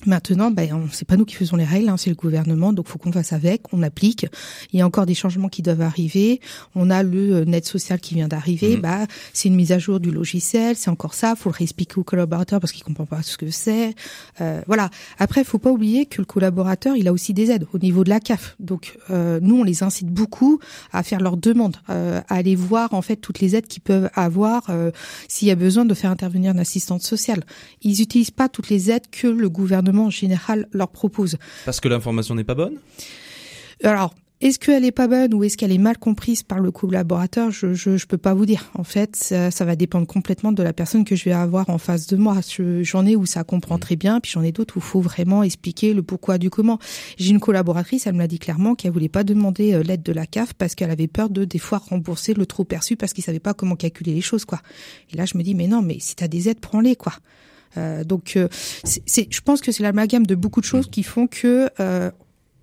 Maintenant, 0.05 0.51
ben, 0.51 0.87
c'est 0.91 1.07
pas 1.07 1.17
nous 1.17 1.25
qui 1.25 1.33
faisons 1.33 1.55
les 1.55 1.65
règles, 1.65 1.89
hein, 1.89 1.97
c'est 1.97 2.11
le 2.11 2.15
gouvernement, 2.15 2.71
donc 2.71 2.87
faut 2.87 2.99
qu'on 2.99 3.11
fasse 3.11 3.33
avec, 3.33 3.73
on 3.73 3.81
applique. 3.81 4.27
Il 4.71 4.79
y 4.79 4.81
a 4.83 4.85
encore 4.85 5.07
des 5.07 5.15
changements 5.15 5.49
qui 5.49 5.63
doivent 5.63 5.81
arriver. 5.81 6.39
On 6.75 6.91
a 6.91 7.01
le 7.01 7.37
euh, 7.37 7.45
net 7.45 7.65
social 7.65 7.99
qui 7.99 8.13
vient 8.13 8.27
d'arriver. 8.27 8.77
Mmh. 8.77 8.81
Bah, 8.81 9.07
c'est 9.33 9.47
une 9.47 9.55
mise 9.55 9.71
à 9.71 9.79
jour 9.79 9.99
du 9.99 10.11
logiciel, 10.11 10.75
c'est 10.75 10.91
encore 10.91 11.15
ça. 11.15 11.35
Faut 11.35 11.49
le 11.49 11.55
réexpliquer 11.55 11.97
au 11.97 12.03
collaborateur 12.03 12.59
parce 12.59 12.73
qu'il 12.73 12.83
comprend 12.83 13.05
pas 13.05 13.23
ce 13.23 13.37
que 13.37 13.49
c'est. 13.49 13.95
Euh, 14.39 14.61
voilà. 14.67 14.91
Après, 15.17 15.43
faut 15.43 15.57
pas 15.57 15.71
oublier 15.71 16.05
que 16.05 16.21
le 16.21 16.25
collaborateur, 16.25 16.95
il 16.95 17.07
a 17.07 17.13
aussi 17.13 17.33
des 17.33 17.49
aides 17.49 17.65
au 17.73 17.79
niveau 17.79 18.03
de 18.03 18.09
la 18.09 18.19
CAF. 18.19 18.55
Donc, 18.59 18.99
euh, 19.09 19.39
nous, 19.41 19.57
on 19.57 19.63
les 19.63 19.81
incite 19.81 20.09
beaucoup 20.09 20.59
à 20.93 21.01
faire 21.01 21.21
leurs 21.21 21.37
demandes, 21.37 21.77
euh, 21.89 22.21
à 22.29 22.35
aller 22.35 22.55
voir 22.55 22.93
en 22.93 23.01
fait 23.01 23.15
toutes 23.15 23.39
les 23.39 23.55
aides 23.55 23.67
qu'ils 23.67 23.81
peuvent 23.81 24.11
avoir 24.13 24.69
euh, 24.69 24.91
s'il 25.27 25.47
y 25.47 25.51
a 25.51 25.55
besoin 25.55 25.85
de 25.85 25.93
faire 25.95 26.11
intervenir 26.11 26.51
une 26.51 26.59
assistante 26.59 27.01
sociale. 27.01 27.43
Ils 27.81 28.01
utilisent 28.01 28.31
pas 28.31 28.47
toutes 28.47 28.69
les 28.69 28.91
aides 28.91 29.09
que 29.11 29.27
le 29.27 29.49
gouvernement 29.49 29.86
en 29.95 30.09
général 30.09 30.67
leur 30.71 30.89
propose. 30.89 31.37
Parce 31.65 31.79
que 31.79 31.87
l'information 31.87 32.35
n'est 32.35 32.43
pas 32.43 32.55
bonne? 32.55 32.77
Alors, 33.83 34.13
Est-ce 34.39 34.59
qu'elle 34.59 34.85
est 34.85 34.91
pas 34.91 35.07
bonne 35.07 35.33
ou 35.33 35.43
est-ce 35.43 35.57
qu'elle 35.57 35.71
est 35.71 35.79
mal 35.79 35.97
comprise 35.97 36.43
par 36.43 36.59
le 36.59 36.69
collaborateur? 36.69 37.49
Je, 37.49 37.73
je, 37.73 37.97
je 37.97 38.05
peux 38.05 38.19
pas 38.19 38.35
vous 38.35 38.45
dire. 38.45 38.69
En 38.75 38.83
fait, 38.83 39.15
ça, 39.15 39.49
ça, 39.49 39.65
va 39.65 39.75
dépendre 39.75 40.05
complètement 40.05 40.51
de 40.51 40.61
la 40.61 40.73
personne 40.73 41.05
que 41.05 41.15
je 41.15 41.25
vais 41.25 41.31
avoir 41.31 41.71
en 41.71 41.79
face 41.79 42.05
de 42.05 42.17
moi. 42.17 42.37
J'en 42.81 43.07
ai 43.07 43.15
où 43.15 43.25
ça 43.25 43.43
comprend 43.43 43.79
très 43.79 43.95
bien, 43.95 44.19
puis 44.19 44.31
j'en 44.31 44.43
ai 44.43 44.51
d'autres 44.51 44.77
où 44.77 44.79
il 44.79 44.83
faut 44.85 45.01
vraiment 45.01 45.41
expliquer 45.41 45.95
le 45.95 46.03
pourquoi 46.03 46.37
du 46.37 46.51
comment. 46.51 46.77
J'ai 47.17 47.31
une 47.31 47.39
collaboratrice, 47.39 48.05
elle 48.05 48.13
me 48.13 48.19
l'a 48.19 48.27
dit 48.27 48.37
clairement, 48.37 48.75
qu'elle 48.75 48.91
voulait 48.91 49.09
pas 49.09 49.23
demander 49.23 49.73
euh, 49.73 49.81
l'aide 49.81 50.03
de 50.03 50.13
la 50.13 50.27
CAF 50.27 50.53
parce 50.53 50.75
qu'elle 50.75 50.91
avait 50.91 51.07
peur 51.07 51.31
de 51.31 51.43
des 51.43 51.57
fois 51.57 51.79
rembourser 51.79 52.35
le 52.35 52.45
trop 52.45 52.63
perçu 52.63 52.95
parce 52.95 53.13
qu'il 53.13 53.23
savait 53.23 53.39
pas 53.39 53.55
comment 53.55 53.75
calculer 53.75 54.13
les 54.13 54.21
choses 54.21 54.45
quoi. 54.45 54.61
Et 55.11 55.17
là, 55.17 55.25
je 55.25 55.35
me 55.35 55.41
dis 55.41 55.55
mais 55.55 55.65
non, 55.65 55.81
mais 55.81 55.97
si 55.99 56.15
tu 56.15 56.23
as 56.23 56.27
des 56.27 56.47
aides, 56.47 56.59
prends-les 56.59 56.95
quoi. 56.95 57.13
Euh, 57.75 58.03
donc, 58.03 58.35
euh, 58.35 58.47
c'est, 58.83 59.27
je 59.29 59.41
pense 59.41 59.61
que 59.61 59.71
c'est 59.71 59.83
l'amalgame 59.83 60.25
de 60.25 60.35
beaucoup 60.35 60.61
de 60.61 60.65
choses 60.65 60.87
qui 60.87 61.03
font 61.03 61.27
que 61.27 61.69
euh, 61.79 62.11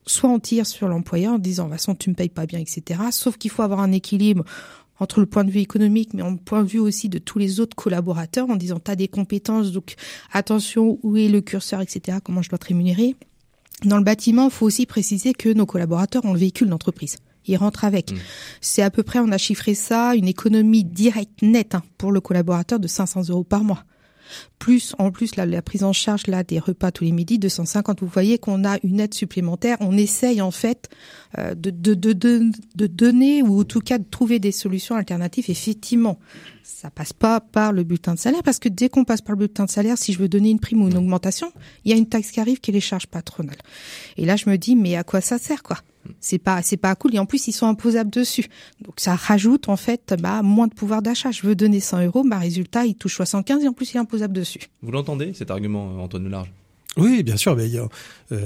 soit 0.07 0.31
on 0.31 0.39
tire 0.39 0.67
sur 0.67 0.89
l'employeur 0.89 1.35
en 1.35 1.39
disant, 1.39 1.65
de 1.65 1.71
toute 1.71 1.79
façon, 1.79 1.95
tu 1.95 2.11
me 2.11 2.15
payes 2.15 2.29
pas 2.29 2.47
bien, 2.47 2.59
etc. 2.59 3.01
Sauf 3.11 3.37
qu'il 3.37 3.51
faut 3.51 3.63
avoir 3.63 3.81
un 3.81 3.93
équilibre 3.93 4.45
entre 5.01 5.21
le 5.21 5.27
point 5.27 5.45
de 5.45 5.51
vue 5.51 5.61
économique, 5.61 6.15
mais 6.15 6.23
en 6.23 6.37
point 6.37 6.63
de 6.63 6.69
vue 6.69 6.79
aussi 6.79 7.09
de 7.09 7.19
tous 7.19 7.39
les 7.39 7.61
autres 7.61 7.75
collaborateurs, 7.75 8.49
en 8.49 8.57
disant, 8.57 8.81
tu 8.83 8.91
as 8.91 8.97
des 8.97 9.09
compétences, 9.09 9.73
donc 9.73 9.95
attention, 10.33 10.99
où 11.03 11.17
est 11.17 11.29
le 11.29 11.41
curseur, 11.41 11.81
etc., 11.81 12.19
comment 12.23 12.43
je 12.43 12.49
dois 12.49 12.59
te 12.59 12.67
rémunérer. 12.67 13.17
Dans 13.85 13.99
le 13.99 14.05
bâtiment, 14.05 14.45
il 14.45 14.51
faut 14.53 14.67
aussi 14.67 14.87
préciser 14.87 15.35
que 15.35 15.53
nos 15.53 15.67
collaborateurs 15.67 16.25
ont 16.25 16.33
le 16.33 16.39
véhicule 16.39 16.69
d'entreprise. 16.69 17.19
Ils 17.47 17.57
rentrent 17.57 17.85
avec. 17.85 18.13
Mmh. 18.13 18.17
C'est 18.61 18.83
à 18.83 18.91
peu 18.91 19.03
près, 19.03 19.19
on 19.19 19.31
a 19.31 19.37
chiffré 19.37 19.75
ça, 19.75 20.15
une 20.15 20.29
économie 20.29 20.85
directe 20.85 21.43
nette 21.43 21.75
hein, 21.75 21.83
pour 21.99 22.11
le 22.11 22.21
collaborateur 22.21 22.79
de 22.79 22.87
500 22.87 23.29
euros 23.29 23.45
par 23.45 23.65
mois 23.65 23.85
plus 24.59 24.95
en 24.99 25.11
plus 25.11 25.37
la, 25.37 25.63
prise 25.63 25.85
en 25.85 25.93
charge 25.93 26.27
là 26.27 26.43
des 26.43 26.59
repas 26.59 26.91
tous 26.91 27.05
les 27.05 27.13
midis 27.13 27.39
250 27.39 28.01
vous 28.01 28.07
voyez 28.07 28.39
qu'on 28.39 28.65
a 28.65 28.79
une 28.83 29.01
aide 29.01 29.15
supplémentaire. 29.15 29.77
On 29.81 29.97
essaye 29.97 30.41
en 30.41 30.51
fait 30.51 30.89
euh, 31.39 31.55
de, 31.55 31.71
de, 31.71 31.95
de, 31.95 32.13
de, 32.13 32.51
de 32.75 32.87
donner 32.87 33.43
ou 33.43 33.61
en 33.61 33.65
tout 33.65 33.81
cas 33.81 33.99
de 33.99 34.05
trouver 34.05 34.39
des 34.39 34.53
solutions 34.53 34.97
alternatives. 34.97 35.47
Effectivement 35.49 36.19
ça 36.63 36.91
passe 36.91 37.13
pas 37.13 37.41
par 37.41 37.73
le 37.73 37.85
bulletin 37.85 38.15
de 38.15 38.19
salaire 38.19 38.43
parce 38.43 38.59
que 38.59 38.69
dès 38.69 38.89
qu'on 38.89 39.05
passe 39.05 39.21
par 39.21 39.35
le 39.35 39.39
bulletin 39.39 39.65
de 39.67 39.71
salaire 39.71 39.99
si 39.99 40.13
je 40.13 40.19
veux 40.19 40.29
donner 40.29 40.51
une 40.51 40.61
prime 40.61 40.83
ou 40.83 40.89
une 40.89 40.97
augmentation 40.97 41.53
il 41.85 41.91
y 41.91 41.95
a 41.95 41.97
une 41.97 42.09
taxe 42.09 42.31
qui 42.31 42.41
arrive 42.41 42.61
qui 42.61 42.71
est 42.71 42.75
les 42.75 42.81
charges 42.81 43.07
patronales. 43.07 43.59
Et 44.17 44.25
là 44.25 44.37
je 44.37 44.49
me 44.49 44.57
dis 44.57 44.77
mais 44.77 44.97
à 44.97 45.05
quoi 45.05 45.21
ça 45.21 45.39
sert 45.39 45.63
quoi? 45.63 45.79
C'est 46.21 46.39
pas 46.39 46.63
c'est 46.63 46.77
pas 46.77 46.95
cool 46.95 47.15
et 47.15 47.19
en 47.19 47.27
plus 47.27 47.49
ils 47.49 47.53
sont 47.53 47.67
imposables 47.67 48.11
dessus. 48.11 48.47
Donc 48.81 48.95
ça 48.97 49.15
rajoute 49.15 49.69
en 49.69 49.77
fait 49.77 50.15
bah, 50.21 50.43
moins 50.43 50.67
de 50.67 50.75
pouvoir 50.75 51.03
d'achat. 51.03 51.31
Je 51.31 51.47
veux 51.47 51.55
donner 51.55 51.81
100 51.81 52.07
euros, 52.07 52.25
ma 52.25 52.39
résultat 52.39 52.87
il 52.87 52.95
touche 52.95 53.17
75 53.17 53.65
et 53.65 53.69
en 53.69 53.73
plus 53.73 53.93
il 53.93 53.97
est 53.97 54.01
imposable 54.01 54.35
dessus. 54.35 54.61
Vous 54.83 54.93
l'entendez 54.93 55.33
cet 55.35 55.51
argument 55.51 56.03
Antoine 56.03 56.29
Large 56.29 56.53
oui, 56.97 57.25
bien 57.25 57.37
sûr, 57.37 57.57
mais 57.57 57.69
euh, 57.77 58.39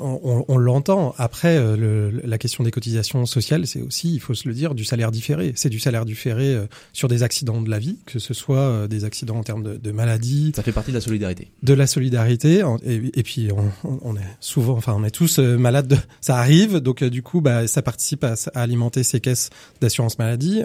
on, 0.00 0.44
on 0.48 0.58
l'entend. 0.58 1.14
Après, 1.16 1.56
euh, 1.56 1.76
le, 1.76 2.20
la 2.24 2.38
question 2.38 2.64
des 2.64 2.72
cotisations 2.72 3.24
sociales, 3.24 3.66
c'est 3.66 3.80
aussi, 3.80 4.14
il 4.14 4.20
faut 4.20 4.34
se 4.34 4.48
le 4.48 4.54
dire, 4.54 4.74
du 4.74 4.84
salaire 4.84 5.12
différé. 5.12 5.52
C'est 5.54 5.68
du 5.68 5.78
salaire 5.78 6.04
différé 6.04 6.54
euh, 6.54 6.66
sur 6.92 7.06
des 7.06 7.22
accidents 7.22 7.62
de 7.62 7.70
la 7.70 7.78
vie, 7.78 7.98
que 8.04 8.18
ce 8.18 8.34
soit 8.34 8.58
euh, 8.58 8.88
des 8.88 9.04
accidents 9.04 9.36
en 9.36 9.44
termes 9.44 9.62
de, 9.62 9.76
de 9.76 9.92
maladie. 9.92 10.52
Ça 10.56 10.62
fait 10.64 10.72
partie 10.72 10.90
de 10.90 10.96
la 10.96 11.00
solidarité. 11.00 11.52
De 11.62 11.74
la 11.74 11.86
solidarité, 11.86 12.64
et, 12.84 13.02
et 13.14 13.22
puis 13.22 13.50
on, 13.52 13.98
on, 14.02 14.16
est 14.16 14.36
souvent, 14.40 14.76
enfin, 14.76 14.94
on 14.96 15.04
est 15.04 15.10
tous 15.10 15.38
malades. 15.38 15.86
De, 15.86 15.96
ça 16.20 16.38
arrive, 16.38 16.78
donc 16.78 17.04
du 17.04 17.22
coup, 17.22 17.40
bah, 17.40 17.68
ça 17.68 17.82
participe 17.82 18.24
à, 18.24 18.34
à 18.54 18.62
alimenter 18.62 19.04
ces 19.04 19.20
caisses 19.20 19.50
d'assurance 19.80 20.18
maladie. 20.18 20.62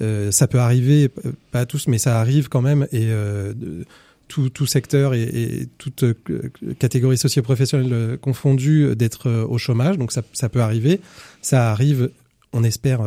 Euh, 0.00 0.30
ça 0.30 0.46
peut 0.46 0.58
arriver, 0.58 1.08
pas 1.50 1.60
à 1.60 1.66
tous, 1.66 1.86
mais 1.88 1.98
ça 1.98 2.20
arrive 2.20 2.48
quand 2.48 2.62
même. 2.62 2.86
Et 2.92 3.06
de, 3.06 3.84
tout, 4.28 4.50
tout 4.50 4.66
secteur 4.66 5.14
et, 5.14 5.22
et 5.22 5.68
toute 5.78 6.02
euh, 6.02 6.14
catégorie 6.78 7.18
socio-professionnelle 7.18 7.92
euh, 7.92 8.16
confondue 8.16 8.84
euh, 8.84 8.94
d'être 8.94 9.30
au 9.30 9.58
chômage. 9.58 9.98
Donc 9.98 10.12
ça, 10.12 10.22
ça 10.32 10.48
peut 10.48 10.60
arriver. 10.60 11.00
Ça 11.42 11.70
arrive, 11.70 12.10
on 12.54 12.64
espère 12.64 13.00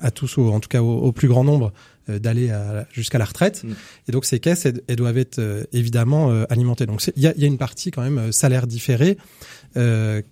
à 0.00 0.10
tous, 0.10 0.36
ou 0.36 0.48
en 0.50 0.58
tout 0.58 0.68
cas 0.68 0.82
au, 0.82 1.12
plus 1.12 1.28
grand 1.28 1.44
nombre, 1.44 1.72
d'aller 2.08 2.52
jusqu'à 2.92 3.18
la 3.18 3.24
retraite. 3.24 3.62
Mm. 3.64 3.72
Et 4.08 4.12
donc 4.12 4.24
ces 4.24 4.40
caisses, 4.40 4.66
elles, 4.66 4.82
elles 4.88 4.96
doivent 4.96 5.18
être 5.18 5.40
évidemment 5.72 6.30
alimentées. 6.48 6.86
Donc 6.86 7.06
il 7.16 7.22
y 7.22 7.26
a, 7.26 7.34
y 7.36 7.44
a, 7.44 7.46
une 7.46 7.58
partie 7.58 7.90
quand 7.90 8.02
même 8.02 8.32
salaire 8.32 8.66
différé 8.66 9.16
euh, 9.76 10.22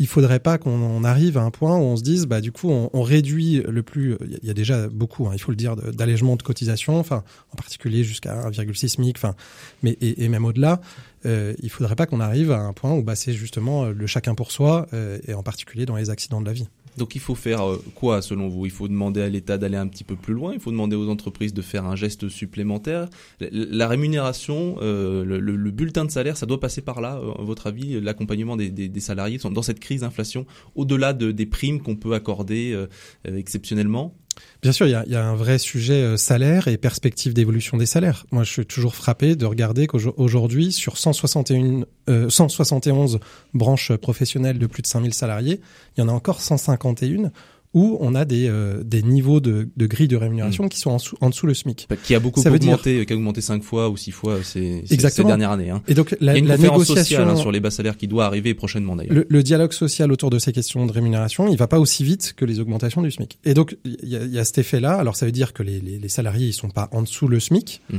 il 0.00 0.08
faudrait 0.08 0.40
pas 0.40 0.58
qu'on 0.58 1.04
arrive 1.04 1.38
à 1.38 1.42
un 1.42 1.52
point 1.52 1.76
où 1.76 1.82
on 1.82 1.96
se 1.96 2.02
dise 2.02 2.26
bah 2.26 2.40
du 2.40 2.50
coup 2.50 2.70
on, 2.70 2.90
on 2.92 3.02
réduit 3.02 3.62
le 3.68 3.84
plus 3.84 4.16
il 4.42 4.46
y 4.46 4.50
a 4.50 4.54
déjà 4.54 4.88
beaucoup 4.88 5.28
hein, 5.28 5.30
il 5.32 5.38
faut 5.38 5.52
le 5.52 5.56
dire 5.56 5.76
d'allègement 5.76 6.34
de 6.34 6.42
cotisation 6.42 6.98
enfin 6.98 7.22
en 7.52 7.56
particulier 7.56 8.02
jusqu'à 8.02 8.48
1,6 8.50 8.88
SMIC 8.88 9.16
enfin 9.16 9.36
mais 9.84 9.92
et, 10.00 10.24
et 10.24 10.28
même 10.28 10.44
au-delà 10.44 10.80
euh, 11.24 11.54
il 11.62 11.70
faudrait 11.70 11.94
pas 11.94 12.06
qu'on 12.06 12.18
arrive 12.18 12.50
à 12.50 12.58
un 12.58 12.72
point 12.72 12.92
où 12.94 13.04
bah 13.04 13.14
c'est 13.14 13.32
justement 13.32 13.84
le 13.84 14.06
chacun 14.08 14.34
pour 14.34 14.50
soi 14.50 14.88
euh, 14.92 15.20
et 15.28 15.34
en 15.34 15.44
particulier 15.44 15.86
dans 15.86 15.96
les 15.96 16.10
accidents 16.10 16.40
de 16.40 16.46
la 16.46 16.52
vie 16.52 16.68
donc 16.96 17.14
il 17.14 17.20
faut 17.20 17.34
faire 17.34 17.68
euh, 17.68 17.82
quoi 17.94 18.22
selon 18.22 18.48
vous? 18.48 18.66
Il 18.66 18.72
faut 18.72 18.88
demander 18.88 19.22
à 19.22 19.28
l'État 19.28 19.58
d'aller 19.58 19.76
un 19.76 19.86
petit 19.86 20.04
peu 20.04 20.16
plus 20.16 20.34
loin, 20.34 20.52
il 20.52 20.60
faut 20.60 20.70
demander 20.70 20.96
aux 20.96 21.08
entreprises 21.08 21.54
de 21.54 21.62
faire 21.62 21.84
un 21.86 21.96
geste 21.96 22.28
supplémentaire. 22.28 23.08
La 23.40 23.88
rémunération, 23.88 24.76
euh, 24.80 25.24
le, 25.24 25.38
le, 25.38 25.70
bulletin 25.70 26.04
de 26.04 26.10
salaire, 26.10 26.36
ça 26.36 26.46
doit 26.46 26.60
passer 26.60 26.82
par 26.82 27.00
là, 27.00 27.16
euh, 27.16 27.32
à 27.32 27.42
votre 27.42 27.66
avis, 27.66 28.00
l'accompagnement 28.00 28.56
des, 28.56 29.00
salariés 29.00 29.38
dans 29.38 29.62
cette 29.62 29.80
crise 29.80 30.02
d'inflation, 30.02 30.46
au-delà 30.74 31.12
de, 31.12 31.32
des 31.32 31.46
primes 31.46 31.80
qu'on 31.80 31.96
peut 31.96 32.12
accorder 32.14 32.76
exceptionnellement? 33.24 34.14
Bien 34.62 34.72
sûr, 34.72 34.86
il 34.86 34.90
y 34.90 35.16
a, 35.16 35.24
un 35.24 35.34
vrai 35.34 35.58
sujet 35.58 36.02
euh, 36.02 36.16
salaire 36.16 36.68
et 36.68 36.76
perspective 36.76 37.32
d'évolution 37.32 37.78
des 37.78 37.86
salaires. 37.86 38.26
Moi, 38.30 38.44
je 38.44 38.50
suis 38.50 38.66
toujours 38.66 38.94
frappé 38.94 39.34
de 39.34 39.46
regarder 39.46 39.86
qu'aujourd'hui, 39.86 40.70
sur 40.70 40.98
161, 40.98 41.84
euh, 42.10 42.28
171 42.28 43.20
branches 43.54 43.92
professionnelles 43.96 44.58
de 44.58 44.66
plus 44.66 44.82
de 44.82 44.86
5000 44.86 45.14
salariés, 45.14 45.60
il 45.96 46.00
y 46.00 46.02
en 46.02 46.08
a 46.08 46.12
encore 46.12 46.40
151 46.40 47.30
où 47.72 47.96
on 48.00 48.14
a 48.16 48.24
des, 48.24 48.48
euh, 48.48 48.82
des 48.82 49.02
niveaux 49.02 49.38
de, 49.38 49.68
de 49.76 49.86
grille 49.86 50.08
de 50.08 50.16
rémunération 50.16 50.64
mmh. 50.64 50.68
qui 50.70 50.78
sont 50.80 50.90
en, 50.90 50.98
sous, 50.98 51.16
en 51.20 51.30
dessous 51.30 51.46
le 51.46 51.54
SMIC. 51.54 51.86
Bah, 51.88 51.96
qui 51.96 52.14
a 52.14 52.20
beaucoup 52.20 52.42
Ça 52.42 52.50
augmenté, 52.50 52.96
dire... 52.96 53.06
qui 53.06 53.12
a 53.12 53.16
augmenté 53.16 53.40
cinq 53.40 53.62
fois 53.62 53.88
ou 53.88 53.96
six 53.96 54.10
fois 54.10 54.42
ces, 54.42 54.82
ces 54.86 55.24
dernières 55.24 55.52
années. 55.52 55.70
Hein. 55.70 55.82
Et 55.86 55.94
donc 55.94 56.16
la, 56.20 56.32
Il 56.32 56.34
y 56.34 56.38
a 56.38 56.38
une 56.40 56.48
la 56.48 56.58
négociation 56.58 56.96
sociale 56.96 57.28
hein, 57.28 57.36
sur 57.36 57.52
les 57.52 57.60
bas 57.60 57.70
salaires 57.70 57.96
qui 57.96 58.08
doit 58.08 58.26
arriver 58.26 58.54
prochainement 58.54 58.96
d'ailleurs. 58.96 59.14
Le, 59.14 59.26
le, 59.28 59.42
dialogue 59.42 59.72
social 59.72 60.10
autour 60.10 60.30
de 60.30 60.38
ces 60.38 60.52
questions 60.52 60.84
de 60.84 60.92
rémunération, 60.92 61.48
il 61.48 61.56
va 61.56 61.68
pas 61.68 61.78
aussi 61.78 62.02
vite 62.02 62.34
que 62.36 62.44
les 62.44 62.58
augmentations 62.58 63.02
du 63.02 63.10
SMIC. 63.10 63.38
Et 63.44 63.54
donc 63.54 63.76
il 63.84 64.08
y 64.08 64.16
a, 64.16 64.24
y 64.24 64.38
a, 64.38 64.44
cet 64.44 64.58
effet-là. 64.58 64.94
Alors 64.94 65.14
ça 65.14 65.26
veut 65.26 65.32
dire 65.32 65.52
que 65.52 65.62
les, 65.62 65.80
les, 65.80 65.98
les 65.98 66.08
salariés 66.08 66.48
ils 66.48 66.52
sont 66.52 66.70
pas 66.70 66.88
en 66.92 67.02
dessous 67.02 67.28
le 67.28 67.38
SMIC. 67.38 67.82
Mmh. 67.90 67.98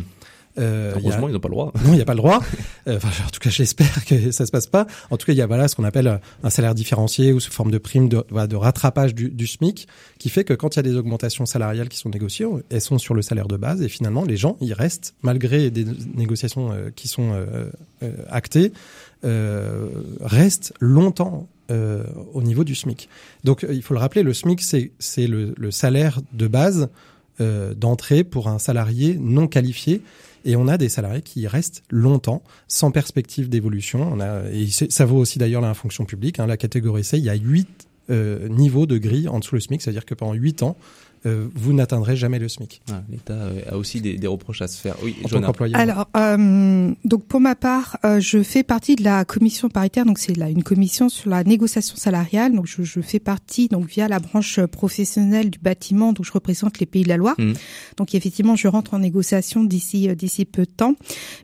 Euh, 0.57 0.93
Heureusement, 0.95 1.27
a... 1.27 1.29
ils 1.29 1.33
n'ont 1.33 1.39
pas 1.39 1.49
le 1.49 1.53
droit. 1.53 1.71
Non, 1.85 1.93
il 1.93 1.95
n'y 1.95 2.01
a 2.01 2.05
pas 2.05 2.13
le 2.13 2.17
droit. 2.17 2.41
Euh, 2.87 2.97
enfin, 2.97 3.09
en 3.25 3.29
tout 3.29 3.39
cas, 3.39 3.51
j'espère 3.51 4.05
que 4.05 4.31
ça 4.31 4.45
se 4.45 4.51
passe 4.51 4.65
pas. 4.65 4.87
En 5.11 5.17
tout 5.17 5.27
cas, 5.27 5.33
il 5.33 5.37
y 5.37 5.41
a 5.41 5.45
voilà 5.45 5.67
ce 5.67 5.75
qu'on 5.75 5.83
appelle 5.83 6.19
un 6.43 6.49
salaire 6.49 6.73
différencié 6.73 7.31
ou 7.31 7.39
sous 7.39 7.51
forme 7.51 7.69
de 7.69 7.77
prime 7.77 8.09
de, 8.09 8.23
voilà, 8.29 8.47
de 8.47 8.55
rattrapage 8.55 9.13
du, 9.13 9.29
du, 9.29 9.45
SMIC, 9.45 9.87
qui 10.17 10.29
fait 10.29 10.43
que 10.43 10.53
quand 10.53 10.75
il 10.75 10.77
y 10.77 10.79
a 10.79 10.83
des 10.83 10.95
augmentations 10.95 11.45
salariales 11.45 11.89
qui 11.89 11.97
sont 11.97 12.09
négociées, 12.09 12.47
elles 12.69 12.81
sont 12.81 12.97
sur 12.97 13.13
le 13.13 13.21
salaire 13.21 13.47
de 13.47 13.57
base 13.57 13.81
et 13.81 13.89
finalement, 13.89 14.23
les 14.23 14.37
gens, 14.37 14.57
ils 14.61 14.73
restent 14.73 15.13
malgré 15.21 15.69
des 15.69 15.85
négociations 16.15 16.71
euh, 16.71 16.89
qui 16.95 17.07
sont 17.07 17.33
euh, 17.33 17.69
euh 18.03 18.11
actées, 18.29 18.73
euh, 19.25 19.89
restent 20.21 20.73
longtemps 20.79 21.47
euh, 21.69 22.03
au 22.33 22.41
niveau 22.41 22.63
du 22.63 22.75
SMIC. 22.75 23.09
Donc, 23.43 23.65
il 23.69 23.83
faut 23.83 23.93
le 23.93 23.99
rappeler, 23.99 24.23
le 24.23 24.33
SMIC, 24.33 24.61
c'est 24.61 25.27
le, 25.27 25.53
le 25.55 25.71
salaire 25.71 26.21
de 26.33 26.47
base 26.47 26.89
d'entrée 27.75 28.23
pour 28.23 28.49
un 28.49 28.59
salarié 28.59 29.17
non 29.19 29.47
qualifié 29.47 30.03
et 30.45 30.55
on 30.55 30.67
a 30.67 30.77
des 30.77 30.89
salariés 30.89 31.21
qui 31.21 31.47
restent 31.47 31.83
longtemps 31.89 32.41
sans 32.67 32.91
perspective 32.91 33.49
d'évolution. 33.49 34.09
On 34.11 34.19
a, 34.19 34.49
et 34.51 34.67
ça 34.67 35.05
vaut 35.05 35.17
aussi 35.17 35.39
d'ailleurs 35.39 35.61
la 35.61 35.73
fonction 35.73 36.05
publique. 36.05 36.39
Hein, 36.39 36.47
la 36.47 36.57
catégorie 36.57 37.03
C, 37.03 37.17
il 37.17 37.23
y 37.23 37.29
a 37.29 37.35
huit 37.35 37.87
euh, 38.09 38.47
niveaux 38.49 38.85
de 38.85 38.97
grille 38.97 39.27
en 39.27 39.39
dessous 39.39 39.55
le 39.55 39.61
SMIC, 39.61 39.81
c'est-à-dire 39.81 40.05
que 40.05 40.15
pendant 40.15 40.33
huit 40.33 40.63
ans, 40.63 40.75
euh, 41.25 41.47
vous 41.53 41.73
n'atteindrez 41.73 42.15
jamais 42.15 42.39
le 42.39 42.49
SMIC. 42.49 42.81
Ah, 42.91 43.03
L'État 43.09 43.33
euh, 43.33 43.61
a 43.69 43.77
aussi 43.77 44.01
des, 44.01 44.17
des, 44.17 44.27
reproches 44.27 44.61
à 44.61 44.67
se 44.67 44.81
faire. 44.81 44.95
Oui, 45.03 45.15
en 45.23 45.29
tant 45.29 45.41
qu'employeur. 45.41 45.79
Alors, 45.79 46.07
euh, 46.17 46.91
donc 47.05 47.25
pour 47.25 47.39
ma 47.39 47.55
part, 47.55 47.97
euh, 48.05 48.19
je 48.19 48.41
fais 48.41 48.63
partie 48.63 48.95
de 48.95 49.03
la 49.03 49.23
commission 49.23 49.69
paritaire. 49.69 50.05
Donc 50.05 50.17
c'est 50.17 50.35
là 50.35 50.49
une 50.49 50.63
commission 50.63 51.09
sur 51.09 51.29
la 51.29 51.43
négociation 51.43 51.95
salariale. 51.95 52.53
Donc 52.55 52.65
je, 52.65 52.81
je, 52.81 53.01
fais 53.01 53.19
partie 53.19 53.67
donc 53.67 53.85
via 53.85 54.07
la 54.07 54.19
branche 54.19 54.59
professionnelle 54.65 55.51
du 55.51 55.59
bâtiment. 55.59 56.11
Donc 56.11 56.25
je 56.25 56.31
représente 56.31 56.79
les 56.79 56.87
pays 56.87 57.03
de 57.03 57.09
la 57.09 57.17
Loire. 57.17 57.35
Mmh. 57.37 57.53
Donc 57.97 58.15
effectivement, 58.15 58.55
je 58.55 58.67
rentre 58.67 58.95
en 58.95 58.99
négociation 58.99 59.63
d'ici 59.63 60.07
d'ici 60.15 60.45
peu 60.45 60.63
de 60.63 60.71
temps. 60.71 60.95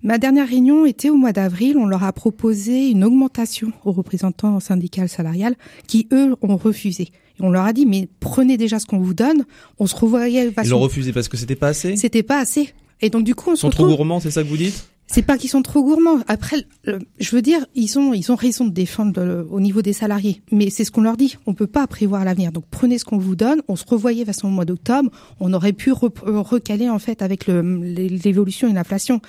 Ma 0.01 0.17
dernière 0.17 0.47
réunion 0.47 0.87
était 0.87 1.09
au 1.09 1.17
mois 1.17 1.33
d'avril. 1.33 1.77
On 1.77 1.85
leur 1.85 2.03
a 2.03 2.13
proposé 2.13 2.89
une 2.89 3.03
augmentation 3.03 3.71
aux 3.85 3.91
représentants 3.91 4.59
syndicales 4.59 5.09
salariales 5.09 5.55
qui 5.87 6.07
eux 6.11 6.35
ont 6.41 6.57
refusé 6.57 7.09
on 7.39 7.49
leur 7.49 7.65
a 7.65 7.73
dit, 7.73 7.85
mais 7.85 8.07
prenez 8.19 8.57
déjà 8.57 8.79
ce 8.79 8.85
qu'on 8.85 8.99
vous 8.99 9.13
donne. 9.13 9.45
On 9.79 9.87
se 9.87 9.95
revoyait. 9.95 10.51
Ils 10.63 10.69
l'ont 10.69 10.79
refusé 10.79 11.13
parce 11.13 11.27
que 11.27 11.37
c'était 11.37 11.55
pas 11.55 11.69
assez. 11.69 11.95
C'était 11.95 12.23
pas 12.23 12.39
assez. 12.39 12.73
Et 13.01 13.09
donc 13.09 13.23
du 13.23 13.35
coup, 13.35 13.51
on 13.51 13.53
ils 13.53 13.57
sont 13.57 13.69
trop 13.69 13.87
gourmands, 13.87 14.19
c'est 14.19 14.31
ça 14.31 14.43
que 14.43 14.47
vous 14.47 14.57
dites 14.57 14.87
C'est 15.05 15.21
pas 15.21 15.37
qu'ils 15.37 15.51
sont 15.51 15.61
trop 15.61 15.83
gourmands. 15.83 16.19
Après, 16.27 16.65
je 16.85 17.35
veux 17.35 17.43
dire, 17.43 17.65
ils 17.75 17.99
ont 17.99 18.13
ils 18.13 18.31
ont 18.31 18.35
raison 18.35 18.65
de 18.65 18.71
défendre 18.71 19.21
le, 19.21 19.47
au 19.51 19.59
niveau 19.59 19.83
des 19.83 19.93
salariés, 19.93 20.41
mais 20.51 20.71
c'est 20.71 20.83
ce 20.83 20.89
qu'on 20.89 21.01
leur 21.01 21.15
dit. 21.15 21.37
On 21.45 21.53
peut 21.53 21.67
pas 21.67 21.85
prévoir 21.85 22.25
l'avenir. 22.25 22.51
Donc 22.51 22.65
prenez 22.71 22.97
ce 22.97 23.05
qu'on 23.05 23.19
vous 23.19 23.35
donne. 23.35 23.61
On 23.67 23.75
se 23.75 23.85
revoyait 23.85 24.25
façon 24.25 24.47
au 24.47 24.51
mois 24.51 24.65
d'octobre. 24.65 25.11
On 25.39 25.53
aurait 25.53 25.73
pu 25.73 25.91
re 25.91 26.09
recaler 26.25 26.89
en 26.89 26.99
fait 26.99 27.21
avec 27.21 27.47
l'évolution 27.47 28.67
et 28.67 28.73
l'inflation. 28.73 29.21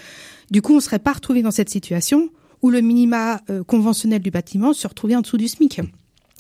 Du 0.51 0.63
coup, 0.63 0.75
on 0.75 0.81
serait 0.81 0.99
pas 0.99 1.13
retrouvé 1.13 1.43
dans 1.43 1.51
cette 1.51 1.69
situation 1.69 2.31
où 2.63 2.71
le 2.71 2.81
minima 2.81 3.41
euh, 3.51 3.63
conventionnel 3.63 4.21
du 4.21 4.31
bâtiment 4.31 4.73
se 4.73 4.87
retrouvait 4.89 5.15
en 5.15 5.21
dessous 5.21 5.37
du 5.37 5.47
SMIC. 5.47 5.81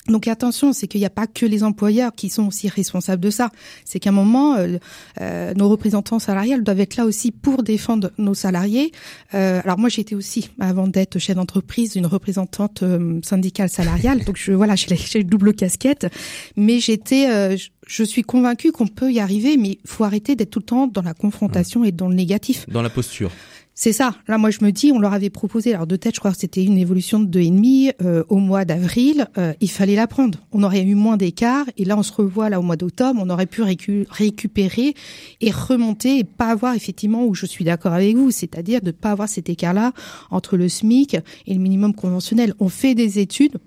Donc 0.09 0.27
attention, 0.27 0.73
c'est 0.73 0.89
qu'il 0.89 1.01
n'y 1.01 1.07
a 1.07 1.11
pas 1.11 1.27
que 1.27 1.47
les 1.47 1.63
employeurs 1.63 2.13
qui 2.13 2.31
sont 2.31 2.47
aussi 2.47 2.69
responsables 2.69 3.23
de 3.23 3.31
ça. 3.31 3.51
C'est 3.85 4.01
qu'à 4.01 4.11
un 4.11 4.13
moment, 4.13 4.57
euh, 4.57 4.79
euh, 5.21 5.53
nos 5.55 5.69
représentants 5.69 6.19
salariés 6.19 6.59
doivent 6.61 6.81
être 6.81 6.97
là 6.97 7.05
aussi 7.05 7.31
pour 7.31 7.63
défendre 7.63 8.11
nos 8.19 8.35
salariés. 8.35 8.93
Euh, 9.35 9.61
alors 9.65 9.79
moi, 9.79 9.89
j'étais 9.89 10.15
aussi, 10.15 10.51
avant 10.61 10.89
d'être 10.89 11.19
chef 11.19 11.37
d'entreprise, 11.37 11.97
une 11.97 12.07
représentante 12.07 12.83
syndicale 13.23 13.69
salariale. 13.69 14.25
donc 14.25 14.37
je, 14.37 14.53
voilà, 14.53 14.75
j'ai 14.77 15.25
double 15.25 15.55
casquette. 15.55 16.07
Mais 16.57 16.81
j'étais, 16.81 17.57
je 17.87 18.05
suis 18.05 18.23
convaincue 18.23 18.73
qu'on 18.73 18.87
peut 18.87 19.13
y 19.13 19.21
arriver, 19.21 19.57
mais 19.57 19.79
faut 19.85 20.05
arrêter 20.05 20.37
d'être 20.37 20.51
tout 20.51 20.61
le 20.61 20.65
temps 20.65 20.87
dans 20.87 21.03
la 21.03 21.15
confrontation 21.15 21.85
et 21.85 21.93
dans 21.93 22.09
le 22.09 22.15
négatif. 22.15 22.67
Dans 22.69 22.83
la 22.83 22.91
posture. 22.91 23.31
C'est 23.81 23.93
ça. 23.93 24.17
Là, 24.27 24.39
moi, 24.39 24.51
je 24.51 24.65
me 24.65 24.73
dis, 24.73 24.91
on 24.91 24.99
leur 24.99 25.13
avait 25.13 25.31
proposé, 25.31 25.73
alors 25.73 25.87
de 25.87 25.95
tête, 25.95 26.17
je 26.17 26.19
crois 26.19 26.33
que 26.33 26.37
c'était 26.37 26.65
une 26.65 26.79
évolution 26.79 27.21
de 27.21 27.39
2,5 27.39 27.93
euh, 28.03 28.25
au 28.29 28.39
mois 28.39 28.65
d'avril. 28.65 29.29
Euh, 29.39 29.53
il 29.61 29.71
fallait 29.71 29.95
la 29.95 30.09
prendre. 30.09 30.41
On 30.51 30.65
aurait 30.65 30.83
eu 30.83 30.97
moins 30.97 31.17
d'écart. 31.17 31.65
Et 31.77 31.85
là, 31.85 31.97
on 31.97 32.03
se 32.03 32.13
revoit 32.13 32.51
là 32.51 32.59
au 32.59 32.65
mois 32.65 32.75
d'octobre. 32.75 33.21
On 33.23 33.31
aurait 33.31 33.47
pu 33.47 33.63
récupérer 33.63 34.95
et 35.41 35.51
remonter 35.53 36.19
et 36.19 36.25
pas 36.25 36.47
avoir 36.47 36.75
effectivement 36.75 37.25
où 37.25 37.37
je 37.37 37.47
suis 37.47 37.65
d'accord 37.65 37.93
avec 37.93 38.17
vous, 38.17 38.33
c'est-à-dire 38.33 38.81
de 38.81 38.91
pas 38.91 39.13
avoir 39.13 39.29
cet 39.29 39.49
écart-là 39.49 39.93
entre 40.33 40.57
le 40.57 40.69
SMIC 40.69 41.15
et 41.47 41.55
le 41.55 41.61
minimum 41.61 41.95
conventionnel. 41.95 42.55
On 42.59 42.69
fait 42.69 42.97
des 42.97 43.21
études 43.21 43.59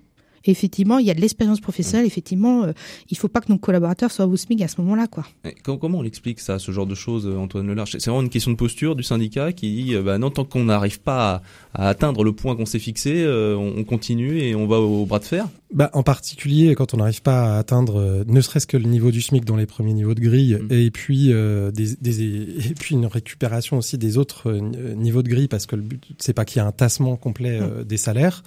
effectivement, 0.50 0.98
il 0.98 1.06
y 1.06 1.10
a 1.10 1.14
de 1.14 1.20
l'expérience 1.20 1.60
professionnelle. 1.60 2.06
Effectivement, 2.06 2.64
euh, 2.64 2.72
il 3.10 3.16
faut 3.16 3.28
pas 3.28 3.40
que 3.40 3.50
nos 3.50 3.58
collaborateurs 3.58 4.10
soient 4.10 4.26
au 4.26 4.36
SMIC 4.36 4.62
à 4.62 4.68
ce 4.68 4.80
moment-là, 4.80 5.06
quoi. 5.06 5.24
comment 5.64 5.98
on 5.98 6.04
explique 6.04 6.40
ça, 6.40 6.58
ce 6.58 6.72
genre 6.72 6.86
de 6.86 6.94
choses, 6.94 7.26
euh, 7.26 7.36
Antoine 7.36 7.66
Lelarche 7.66 7.92
C'est 7.98 8.10
vraiment 8.10 8.22
une 8.22 8.30
question 8.30 8.50
de 8.50 8.56
posture 8.56 8.96
du 8.96 9.02
syndicat 9.02 9.52
qui 9.52 9.72
dit, 9.72 9.94
euh, 9.94 10.02
bah 10.02 10.18
non, 10.18 10.30
tant 10.30 10.44
qu'on 10.44 10.64
n'arrive 10.64 11.00
pas 11.00 11.42
à, 11.74 11.88
atteindre 11.88 12.24
le 12.24 12.32
point 12.32 12.56
qu'on 12.56 12.66
s'est 12.66 12.78
fixé, 12.78 13.26
on, 13.26 13.84
continue 13.84 14.38
et 14.38 14.54
on 14.54 14.66
va 14.66 14.78
au, 14.78 15.06
bras 15.06 15.18
de 15.18 15.24
fer? 15.24 15.48
Bah, 15.72 15.90
en 15.94 16.02
particulier 16.02 16.74
quand 16.74 16.94
on 16.94 16.98
n'arrive 16.98 17.22
pas 17.22 17.54
à 17.54 17.58
atteindre, 17.58 18.24
ne 18.26 18.40
serait-ce 18.40 18.66
que 18.66 18.76
le 18.76 18.84
niveau 18.84 19.10
du 19.10 19.22
SMIC 19.22 19.44
dans 19.44 19.56
les 19.56 19.66
premiers 19.66 19.94
niveaux 19.94 20.14
de 20.14 20.20
grille, 20.20 20.58
mmh. 20.60 20.72
et 20.72 20.90
puis 20.90 21.28
des, 21.28 21.96
des, 22.00 22.22
et 22.22 22.74
puis 22.78 22.94
une 22.94 23.06
récupération 23.06 23.78
aussi 23.78 23.98
des 23.98 24.18
autres 24.18 24.52
niveaux 24.52 25.22
de 25.22 25.28
grille, 25.28 25.48
parce 25.48 25.66
que 25.66 25.76
le 25.76 25.82
but 25.82 26.04
c'est 26.18 26.34
pas 26.34 26.44
qu'il 26.44 26.60
y 26.60 26.64
ait 26.64 26.68
un 26.68 26.72
tassement 26.72 27.16
complet 27.16 27.60
mmh. 27.60 27.84
des 27.84 27.96
salaires 27.96 28.42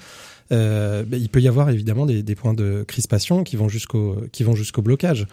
euh, 0.51 1.03
ben, 1.03 1.19
il 1.19 1.29
peut 1.29 1.41
y 1.41 1.47
avoir 1.47 1.69
évidemment 1.69 2.05
des, 2.05 2.21
des, 2.21 2.35
points 2.35 2.53
de 2.53 2.83
crispation 2.87 3.43
qui 3.43 3.55
vont 3.55 3.67
jusqu'au 3.67 4.17
qui 4.31 4.43
vont 4.43 4.55
jusqu'au 4.55 4.81
blocage. 4.81 5.27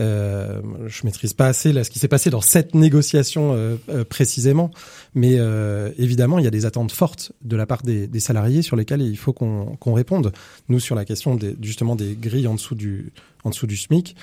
Euh, 0.00 0.62
je 0.86 1.04
maîtrise 1.04 1.34
pas 1.34 1.48
assez 1.48 1.70
là 1.70 1.84
ce 1.84 1.90
qui 1.90 1.98
s'est 1.98 2.08
passé 2.08 2.30
dans 2.30 2.40
cette 2.40 2.74
négociation 2.74 3.52
euh, 3.54 3.76
euh 3.90 4.04
précisément, 4.04 4.70
mais 5.14 5.34
euh, 5.36 5.90
évidemment 5.98 6.38
il 6.38 6.44
y 6.44 6.48
a 6.48 6.50
des 6.50 6.64
attentes 6.64 6.92
fortes 6.92 7.32
de 7.42 7.56
la 7.56 7.66
part 7.66 7.82
des, 7.82 8.06
des 8.06 8.20
salariés 8.20 8.62
sur 8.62 8.74
lesquelles 8.76 9.02
il 9.02 9.18
faut 9.18 9.34
qu'on 9.34 9.76
qu'on 9.76 9.92
réponde. 9.92 10.32
Nous 10.68 10.80
sur 10.80 10.94
la 10.94 11.04
question 11.04 11.34
des, 11.34 11.56
justement 11.60 11.94
des 11.94 12.14
grilles 12.14 12.46
en 12.46 12.54
dessous 12.54 12.74
du 12.74 13.12
en 13.44 13.50
dessous 13.50 13.66
du 13.66 13.76
SMIC. 13.76 14.16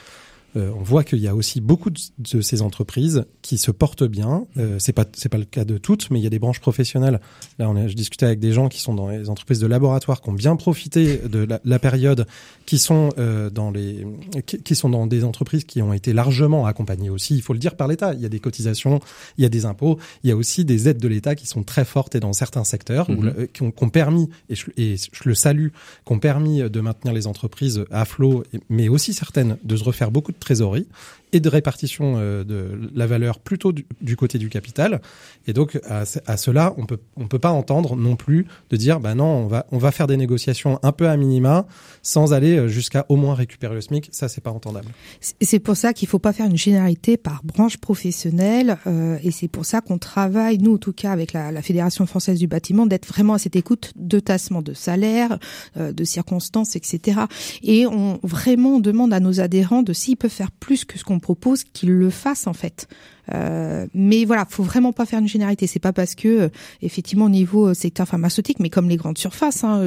Euh, 0.55 0.71
on 0.75 0.81
voit 0.81 1.03
qu'il 1.03 1.19
y 1.19 1.27
a 1.27 1.35
aussi 1.35 1.61
beaucoup 1.61 1.89
de, 1.89 2.41
ces 2.41 2.61
entreprises 2.61 3.25
qui 3.41 3.57
se 3.57 3.71
portent 3.71 4.03
bien. 4.03 4.45
Euh, 4.57 4.77
c'est 4.79 4.93
pas 4.93 5.05
c'est 5.13 5.29
pas 5.29 5.37
le 5.37 5.45
cas 5.45 5.65
de 5.65 5.77
toutes, 5.77 6.09
mais 6.09 6.19
il 6.19 6.23
y 6.23 6.27
a 6.27 6.29
des 6.29 6.39
branches 6.39 6.59
professionnelles. 6.59 7.19
Là, 7.59 7.69
on 7.69 7.75
a, 7.75 7.87
je 7.87 7.93
discutais 7.93 8.25
avec 8.25 8.39
des 8.39 8.51
gens 8.51 8.67
qui 8.67 8.81
sont 8.81 8.93
dans 8.93 9.09
les 9.09 9.29
entreprises 9.29 9.59
de 9.59 9.67
laboratoire, 9.67 10.21
qui 10.21 10.29
ont 10.29 10.33
bien 10.33 10.55
profité 10.55 11.17
de 11.17 11.39
la, 11.39 11.59
la 11.63 11.79
période, 11.79 12.25
qui 12.65 12.79
sont 12.79 13.09
euh, 13.17 13.49
dans 13.49 13.71
les 13.71 14.05
qui, 14.45 14.61
qui, 14.61 14.75
sont 14.75 14.89
dans 14.89 15.07
des 15.07 15.23
entreprises 15.23 15.65
qui 15.65 15.81
ont 15.81 15.93
été 15.93 16.13
largement 16.13 16.65
accompagnées 16.65 17.09
aussi. 17.09 17.35
Il 17.35 17.41
faut 17.41 17.53
le 17.53 17.59
dire 17.59 17.75
par 17.75 17.87
l'État. 17.87 18.13
Il 18.13 18.21
y 18.21 18.25
a 18.25 18.29
des 18.29 18.39
cotisations, 18.39 18.99
il 19.37 19.43
y 19.43 19.45
a 19.45 19.49
des 19.49 19.65
impôts, 19.65 19.99
il 20.23 20.29
y 20.29 20.33
a 20.33 20.35
aussi 20.35 20.65
des 20.65 20.89
aides 20.89 20.99
de 20.99 21.07
l'État 21.07 21.35
qui 21.35 21.45
sont 21.45 21.63
très 21.63 21.85
fortes 21.85 22.15
et 22.15 22.19
dans 22.19 22.33
certains 22.33 22.63
secteurs 22.63 23.09
où, 23.09 23.13
mhm. 23.13 23.47
qui, 23.53 23.61
ont, 23.61 23.71
qui, 23.71 23.83
ont, 23.83 23.89
permis 23.89 24.29
et 24.49 24.55
je, 24.55 24.65
et 24.77 24.95
je 24.97 25.29
le 25.29 25.35
salue, 25.35 25.67
qui 26.05 26.13
ont 26.13 26.19
permis 26.19 26.61
de 26.61 26.81
maintenir 26.81 27.13
les 27.13 27.27
entreprises 27.27 27.83
à 27.91 28.05
flot, 28.05 28.43
mais 28.69 28.89
aussi 28.89 29.13
certaines 29.13 29.57
de 29.63 29.75
se 29.75 29.83
refaire 29.83 30.11
beaucoup 30.11 30.31
de 30.31 30.38
trésorerie 30.39 30.87
et 31.33 31.39
de 31.39 31.49
répartition 31.49 32.15
euh, 32.17 32.43
de 32.43 32.89
la 32.93 33.07
valeur 33.07 33.39
plutôt 33.39 33.71
du, 33.71 34.15
côté 34.15 34.37
du 34.37 34.49
capital. 34.49 35.01
Et 35.47 35.53
donc 35.53 35.79
à, 35.87 36.05
cela, 36.37 36.73
on 36.77 36.85
peut 36.85 36.99
on 37.15 37.27
peut 37.27 37.39
pas 37.39 37.51
entendre 37.51 37.95
non 37.95 38.15
plus 38.15 38.47
de 38.69 38.77
dire 38.77 38.99
bah 38.99 39.15
non, 39.15 39.25
on 39.25 39.47
va 39.47 39.65
on 39.71 39.77
va 39.77 39.91
faire 39.91 40.07
des 40.07 40.17
négociations 40.17 40.79
un 40.83 40.91
peu 40.91 41.07
à 41.07 41.17
minima 41.17 41.65
sans 42.01 42.33
aller 42.33 42.57
euh, 42.57 42.67
jusqu'à 42.67 43.05
au 43.09 43.15
moins 43.15 43.35
récupérer 43.35 43.75
le 43.75 43.81
SMIC. 43.81 44.09
Ça 44.11 44.27
c'est 44.27 44.41
pas 44.41 44.51
entendable. 44.51 44.89
C'est 45.19 45.59
pour 45.59 45.77
ça 45.77 45.93
qu'il 45.93 46.07
faut 46.07 46.19
pas 46.19 46.33
faire 46.33 46.47
une 46.47 46.57
généralité 46.57 47.17
par 47.17 47.41
branche 47.43 47.77
professionnelle 47.77 48.77
euh, 48.87 49.17
et 49.23 49.31
c'est 49.31 49.47
pour 49.47 49.65
ça 49.65 49.81
qu'on 49.81 49.97
travaille 49.97 50.57
nous 50.57 50.75
en 50.75 50.77
tout 50.77 50.93
cas 50.93 51.11
avec 51.11 51.33
la, 51.33 51.59
Fédération 51.59 52.05
française 52.05 52.39
du 52.39 52.47
bâtiment 52.47 52.85
d'être 52.85 53.05
vraiment 53.05 53.33
à 53.33 53.37
cette 53.37 53.57
écoute 53.57 53.91
de 53.97 54.19
tassement 54.19 54.61
de 54.61 54.73
salaire, 54.73 55.37
de 55.75 56.03
circonstances, 56.05 56.77
etc. 56.77 57.19
Et 57.63 57.85
on 57.85 58.17
vraiment 58.23 58.79
demande 58.79 59.13
à 59.13 59.19
nos 59.19 59.41
adhérents 59.41 59.83
de 59.83 59.91
s'ils 59.91 60.15
peuvent 60.15 60.31
faire 60.31 60.51
plus 60.51 60.85
que 60.85 60.97
ce 60.97 61.03
qu'on 61.03 61.18
propose 61.19 61.63
qu'ils 61.63 61.91
le 61.91 62.09
fassent 62.09 62.47
en 62.47 62.53
fait. 62.53 62.87
Euh, 63.33 63.87
mais 63.93 64.25
voilà, 64.25 64.45
faut 64.49 64.63
vraiment 64.63 64.93
pas 64.93 65.05
faire 65.05 65.19
une 65.19 65.27
généralité. 65.27 65.67
C'est 65.67 65.79
pas 65.79 65.93
parce 65.93 66.15
que 66.15 66.27
euh, 66.27 66.49
effectivement 66.81 67.25
au 67.25 67.29
niveau 67.29 67.67
euh, 67.67 67.73
secteur 67.73 68.07
pharmaceutique, 68.07 68.59
mais 68.59 68.69
comme 68.69 68.89
les 68.89 68.97
grandes 68.97 69.17
surfaces, 69.17 69.63
hein, 69.63 69.81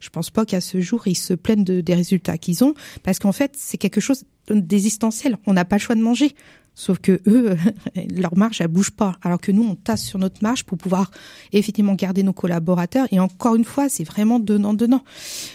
je 0.00 0.08
pense 0.10 0.30
pas 0.30 0.44
qu'à 0.44 0.60
ce 0.60 0.80
jour 0.80 1.06
ils 1.06 1.14
se 1.14 1.34
plaignent 1.34 1.64
de, 1.64 1.80
des 1.80 1.94
résultats 1.94 2.38
qu'ils 2.38 2.64
ont, 2.64 2.74
parce 3.02 3.18
qu'en 3.18 3.32
fait 3.32 3.52
c'est 3.56 3.78
quelque 3.78 4.00
chose 4.00 4.24
d'existentiel. 4.50 5.36
On 5.46 5.52
n'a 5.52 5.64
pas 5.64 5.76
le 5.76 5.80
choix 5.80 5.94
de 5.94 6.02
manger. 6.02 6.34
Sauf 6.78 6.98
que 6.98 7.20
eux, 7.26 7.56
leur 8.14 8.36
marge, 8.36 8.60
elle 8.60 8.68
bouge 8.68 8.90
pas. 8.90 9.16
Alors 9.22 9.40
que 9.40 9.50
nous, 9.50 9.64
on 9.64 9.74
tasse 9.74 10.04
sur 10.04 10.18
notre 10.18 10.42
marge 10.42 10.64
pour 10.64 10.76
pouvoir 10.76 11.10
effectivement 11.52 11.94
garder 11.94 12.22
nos 12.22 12.34
collaborateurs. 12.34 13.06
Et 13.10 13.18
encore 13.18 13.54
une 13.54 13.64
fois, 13.64 13.88
c'est 13.88 14.04
vraiment 14.04 14.38
donnant-donnant. 14.38 15.02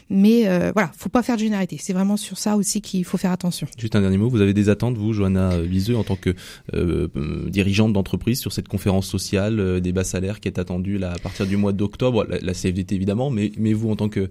Mais 0.10 0.48
euh, 0.48 0.72
voilà, 0.74 0.92
faut 0.98 1.10
pas 1.10 1.22
faire 1.22 1.36
de 1.36 1.42
généralité. 1.42 1.78
C'est 1.80 1.94
vraiment 1.94 2.18
sur 2.18 2.40
ça 2.40 2.58
aussi 2.58 2.82
qu'il 2.82 3.06
faut 3.06 3.18
faire 3.18 3.32
attention. 3.32 3.68
Juste 3.78 3.96
un 3.96 4.02
dernier 4.02 4.18
mot. 4.18 4.30
Vous 4.30 4.42
avez 4.42 4.56
des 4.56 4.70
attentes, 4.70 4.98
vous, 4.98 5.14
Johanna 5.14 5.62
Viseux, 5.62 5.96
en 5.96 6.04
tant 6.04 6.16
que 6.16 6.34
euh, 6.74 7.08
dirigeante 7.50 7.94
d'entreprise 7.94 8.40
sur 8.40 8.52
cette 8.52 8.68
conférence 8.68 9.08
sociale 9.08 9.60
euh, 9.60 9.80
des 9.80 9.92
bas 9.92 10.04
salaires 10.04 10.40
qui 10.40 10.48
est 10.48 10.58
attendue 10.58 10.98
là, 10.98 11.12
à 11.12 11.20
partir 11.20 11.46
du 11.46 11.56
mois 11.56 11.72
d'octobre? 11.72 12.26
La, 12.42 12.54
CFDT, 12.54 12.96
évidemment, 12.96 13.30
mais, 13.30 13.52
mais 13.58 13.74
vous, 13.74 13.92
en 13.92 13.96
tant 13.96 14.10
que 14.10 14.30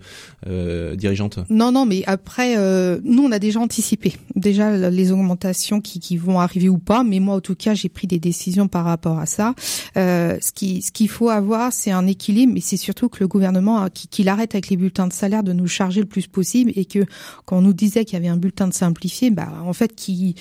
euh, 0.49 0.97
dirigeante? 0.97 1.39
Non, 1.51 1.71
non, 1.71 1.87
mais 1.87 2.03
après, 2.07 2.57
euh, 2.59 2.99
nous, 3.05 3.23
on 3.23 3.31
a 3.31 3.39
déjà 3.39 3.61
anticipé. 3.61 4.15
Déjà, 4.35 4.91
les 4.91 5.13
augmentations 5.13 5.81
qui, 5.81 6.01
qui 6.01 6.17
vont 6.17 6.41
arriver 6.41 6.69
ou 6.69 6.80
pas, 6.81 7.05
mais 7.05 7.21
moi 7.21 7.37
en 7.37 7.41
tout 7.41 7.55
cas 7.55 7.75
j'ai 7.75 7.89
pris 7.89 8.07
des 8.07 8.19
décisions 8.19 8.69
par 8.69 8.85
rapport 8.85 9.19
à 9.19 9.27
ça. 9.27 9.55
Euh, 9.97 10.39
ce 10.41 10.53
qui 10.53 10.83
ce 10.83 10.93
qu'il 10.93 11.09
faut 11.09 11.29
avoir, 11.29 11.73
c'est 11.73 11.91
un 11.91 12.07
équilibre, 12.07 12.53
mais 12.55 12.61
c'est 12.61 12.77
surtout 12.77 13.09
que 13.09 13.19
le 13.21 13.29
gouvernement 13.29 13.89
qu'il 14.11 14.29
arrête 14.29 14.55
avec 14.55 14.69
les 14.69 14.77
bulletins 14.77 15.07
de 15.07 15.13
salaire 15.13 15.43
de 15.43 15.53
nous 15.53 15.67
charger 15.67 16.01
le 16.01 16.07
plus 16.07 16.27
possible 16.27 16.73
et 16.75 16.85
que 16.85 17.05
quand 17.45 17.59
on 17.59 17.63
nous 17.63 17.73
disait 17.73 18.05
qu'il 18.05 18.15
y 18.15 18.17
avait 18.17 18.29
un 18.29 18.37
bulletin 18.37 18.69
de 18.69 18.75
simplifié, 18.75 19.31
bah 19.31 19.49
en 19.65 19.73
fait 19.73 19.95
qui 19.95 20.35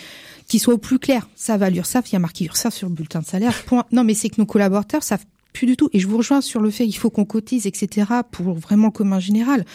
qui 0.47 0.59
soit 0.59 0.73
au 0.73 0.77
plus 0.77 0.99
clair. 0.99 1.29
Ça 1.35 1.57
va 1.57 1.69
l'URSSAF, 1.69 2.09
il 2.09 2.13
y 2.13 2.15
a 2.15 2.19
marqué 2.19 2.45
URSSAF 2.45 2.73
sur 2.73 2.89
le 2.89 2.95
bulletin 2.95 3.19
de 3.19 3.25
salaire. 3.25 3.53
Non, 3.91 4.03
mais 4.03 4.13
c'est 4.13 4.29
que 4.29 4.39
nos 4.39 4.45
collaborateurs 4.45 5.03
savent 5.03 5.25
plus 5.53 5.65
du 5.65 5.75
tout. 5.75 5.89
Et 5.93 5.99
je 5.99 6.07
vous 6.07 6.17
rejoins 6.17 6.41
sur 6.41 6.61
le 6.61 6.69
fait 6.69 6.85
qu'il 6.85 6.97
faut 6.97 7.09
qu'on 7.09 7.25
cotise, 7.25 7.65
etc., 7.65 8.07
pour 8.31 8.53
vraiment 8.53 8.91
commun 8.91 9.19
général. 9.19 9.65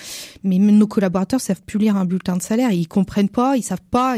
Mais 0.42 0.58
nos 0.58 0.86
collaborateurs 0.86 1.40
savent 1.40 1.62
plus 1.62 1.78
lire 1.78 1.96
un 1.96 2.04
bulletin 2.04 2.36
de 2.36 2.42
salaire, 2.42 2.70
ils 2.70 2.88
comprennent 2.88 3.28
pas, 3.28 3.56
ils 3.56 3.62
savent 3.62 3.78
pas. 3.90 4.16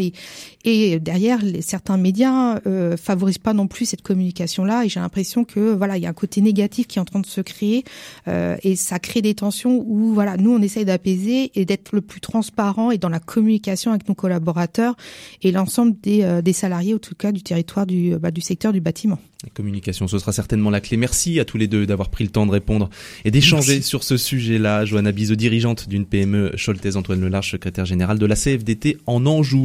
Et, 0.64 0.99
derrière, 0.99 1.40
certains 1.61 1.97
médias 1.97 2.61
euh, 2.66 2.97
favorisent 2.97 3.38
pas 3.38 3.53
non 3.53 3.66
plus 3.66 3.87
cette 3.87 4.03
communication-là. 4.03 4.85
Et 4.85 4.88
j'ai 4.88 5.01
l'impression 5.01 5.45
que 5.45 5.75
voilà, 5.75 5.97
il 5.97 6.03
y 6.03 6.07
a 6.07 6.11
un 6.11 6.14
côté 6.14 6.40
négatif 6.40 6.87
qui 6.87 6.99
est 6.99 7.03
en 7.03 7.05
train 7.05 7.21
de 7.21 7.27
se 7.27 7.40
créer, 7.40 7.85
euh, 8.29 8.57
et 8.62 8.77
ça 8.77 8.99
crée 8.99 9.23
des 9.23 9.35
tensions 9.35 9.85
où 9.87 10.12
voilà, 10.12 10.37
nous 10.37 10.53
on 10.53 10.62
essaye 10.62 10.85
d'apaiser 10.85 11.53
et 11.55 11.64
d'être 11.64 11.95
le 11.95 12.01
plus 12.01 12.21
transparent 12.21 12.90
et 12.90 12.99
dans 12.99 13.09
la 13.09 13.21
communication 13.21 13.90
avec 13.90 14.09
nos 14.09 14.14
collaborateurs 14.14 14.97
et 15.42 15.53
l'ensemble 15.53 15.95
des, 16.03 16.23
euh, 16.23 16.42
salariés, 16.53 16.95
en 16.95 16.99
tout 16.99 17.14
cas 17.14 17.33
du 17.33 17.42
territoire 17.42 17.87
du, 17.87 18.16
bah, 18.16 18.31
du 18.31 18.40
secteur 18.40 18.73
du 18.73 18.81
bâtiment. 18.81 19.19
La 19.44 19.51
communication, 19.51 20.09
ce 20.09 20.18
sera 20.18 20.33
certainement 20.33 20.70
la 20.70 20.81
clé. 20.81 20.96
Merci 20.96 21.38
à 21.40 21.44
tous 21.44 21.59
les 21.59 21.68
deux 21.68 21.85
d'avoir 21.85 22.09
pris 22.09 22.25
le 22.25 22.31
temps 22.31 22.46
de 22.46 22.53
répondre 22.53 22.88
et 23.25 23.31
d'échanger 23.31 23.83
sur 23.83 24.03
ce 24.03 24.16
sujet-là. 24.16 24.87
Johanna 24.87 25.12
Bizot, 25.12 25.35
dirigeante 25.35 25.90
d'une 25.90 26.07
PME, 26.07 26.53
Choltez 26.57 26.96
Antoine 26.96 27.20
Lelarche, 27.20 27.51
secrétaire 27.51 27.85
général 27.85 28.18
de 28.18 28.25
la 28.25 28.35
CFDT 28.35 28.96
en 29.05 29.27
Anjou. 29.27 29.64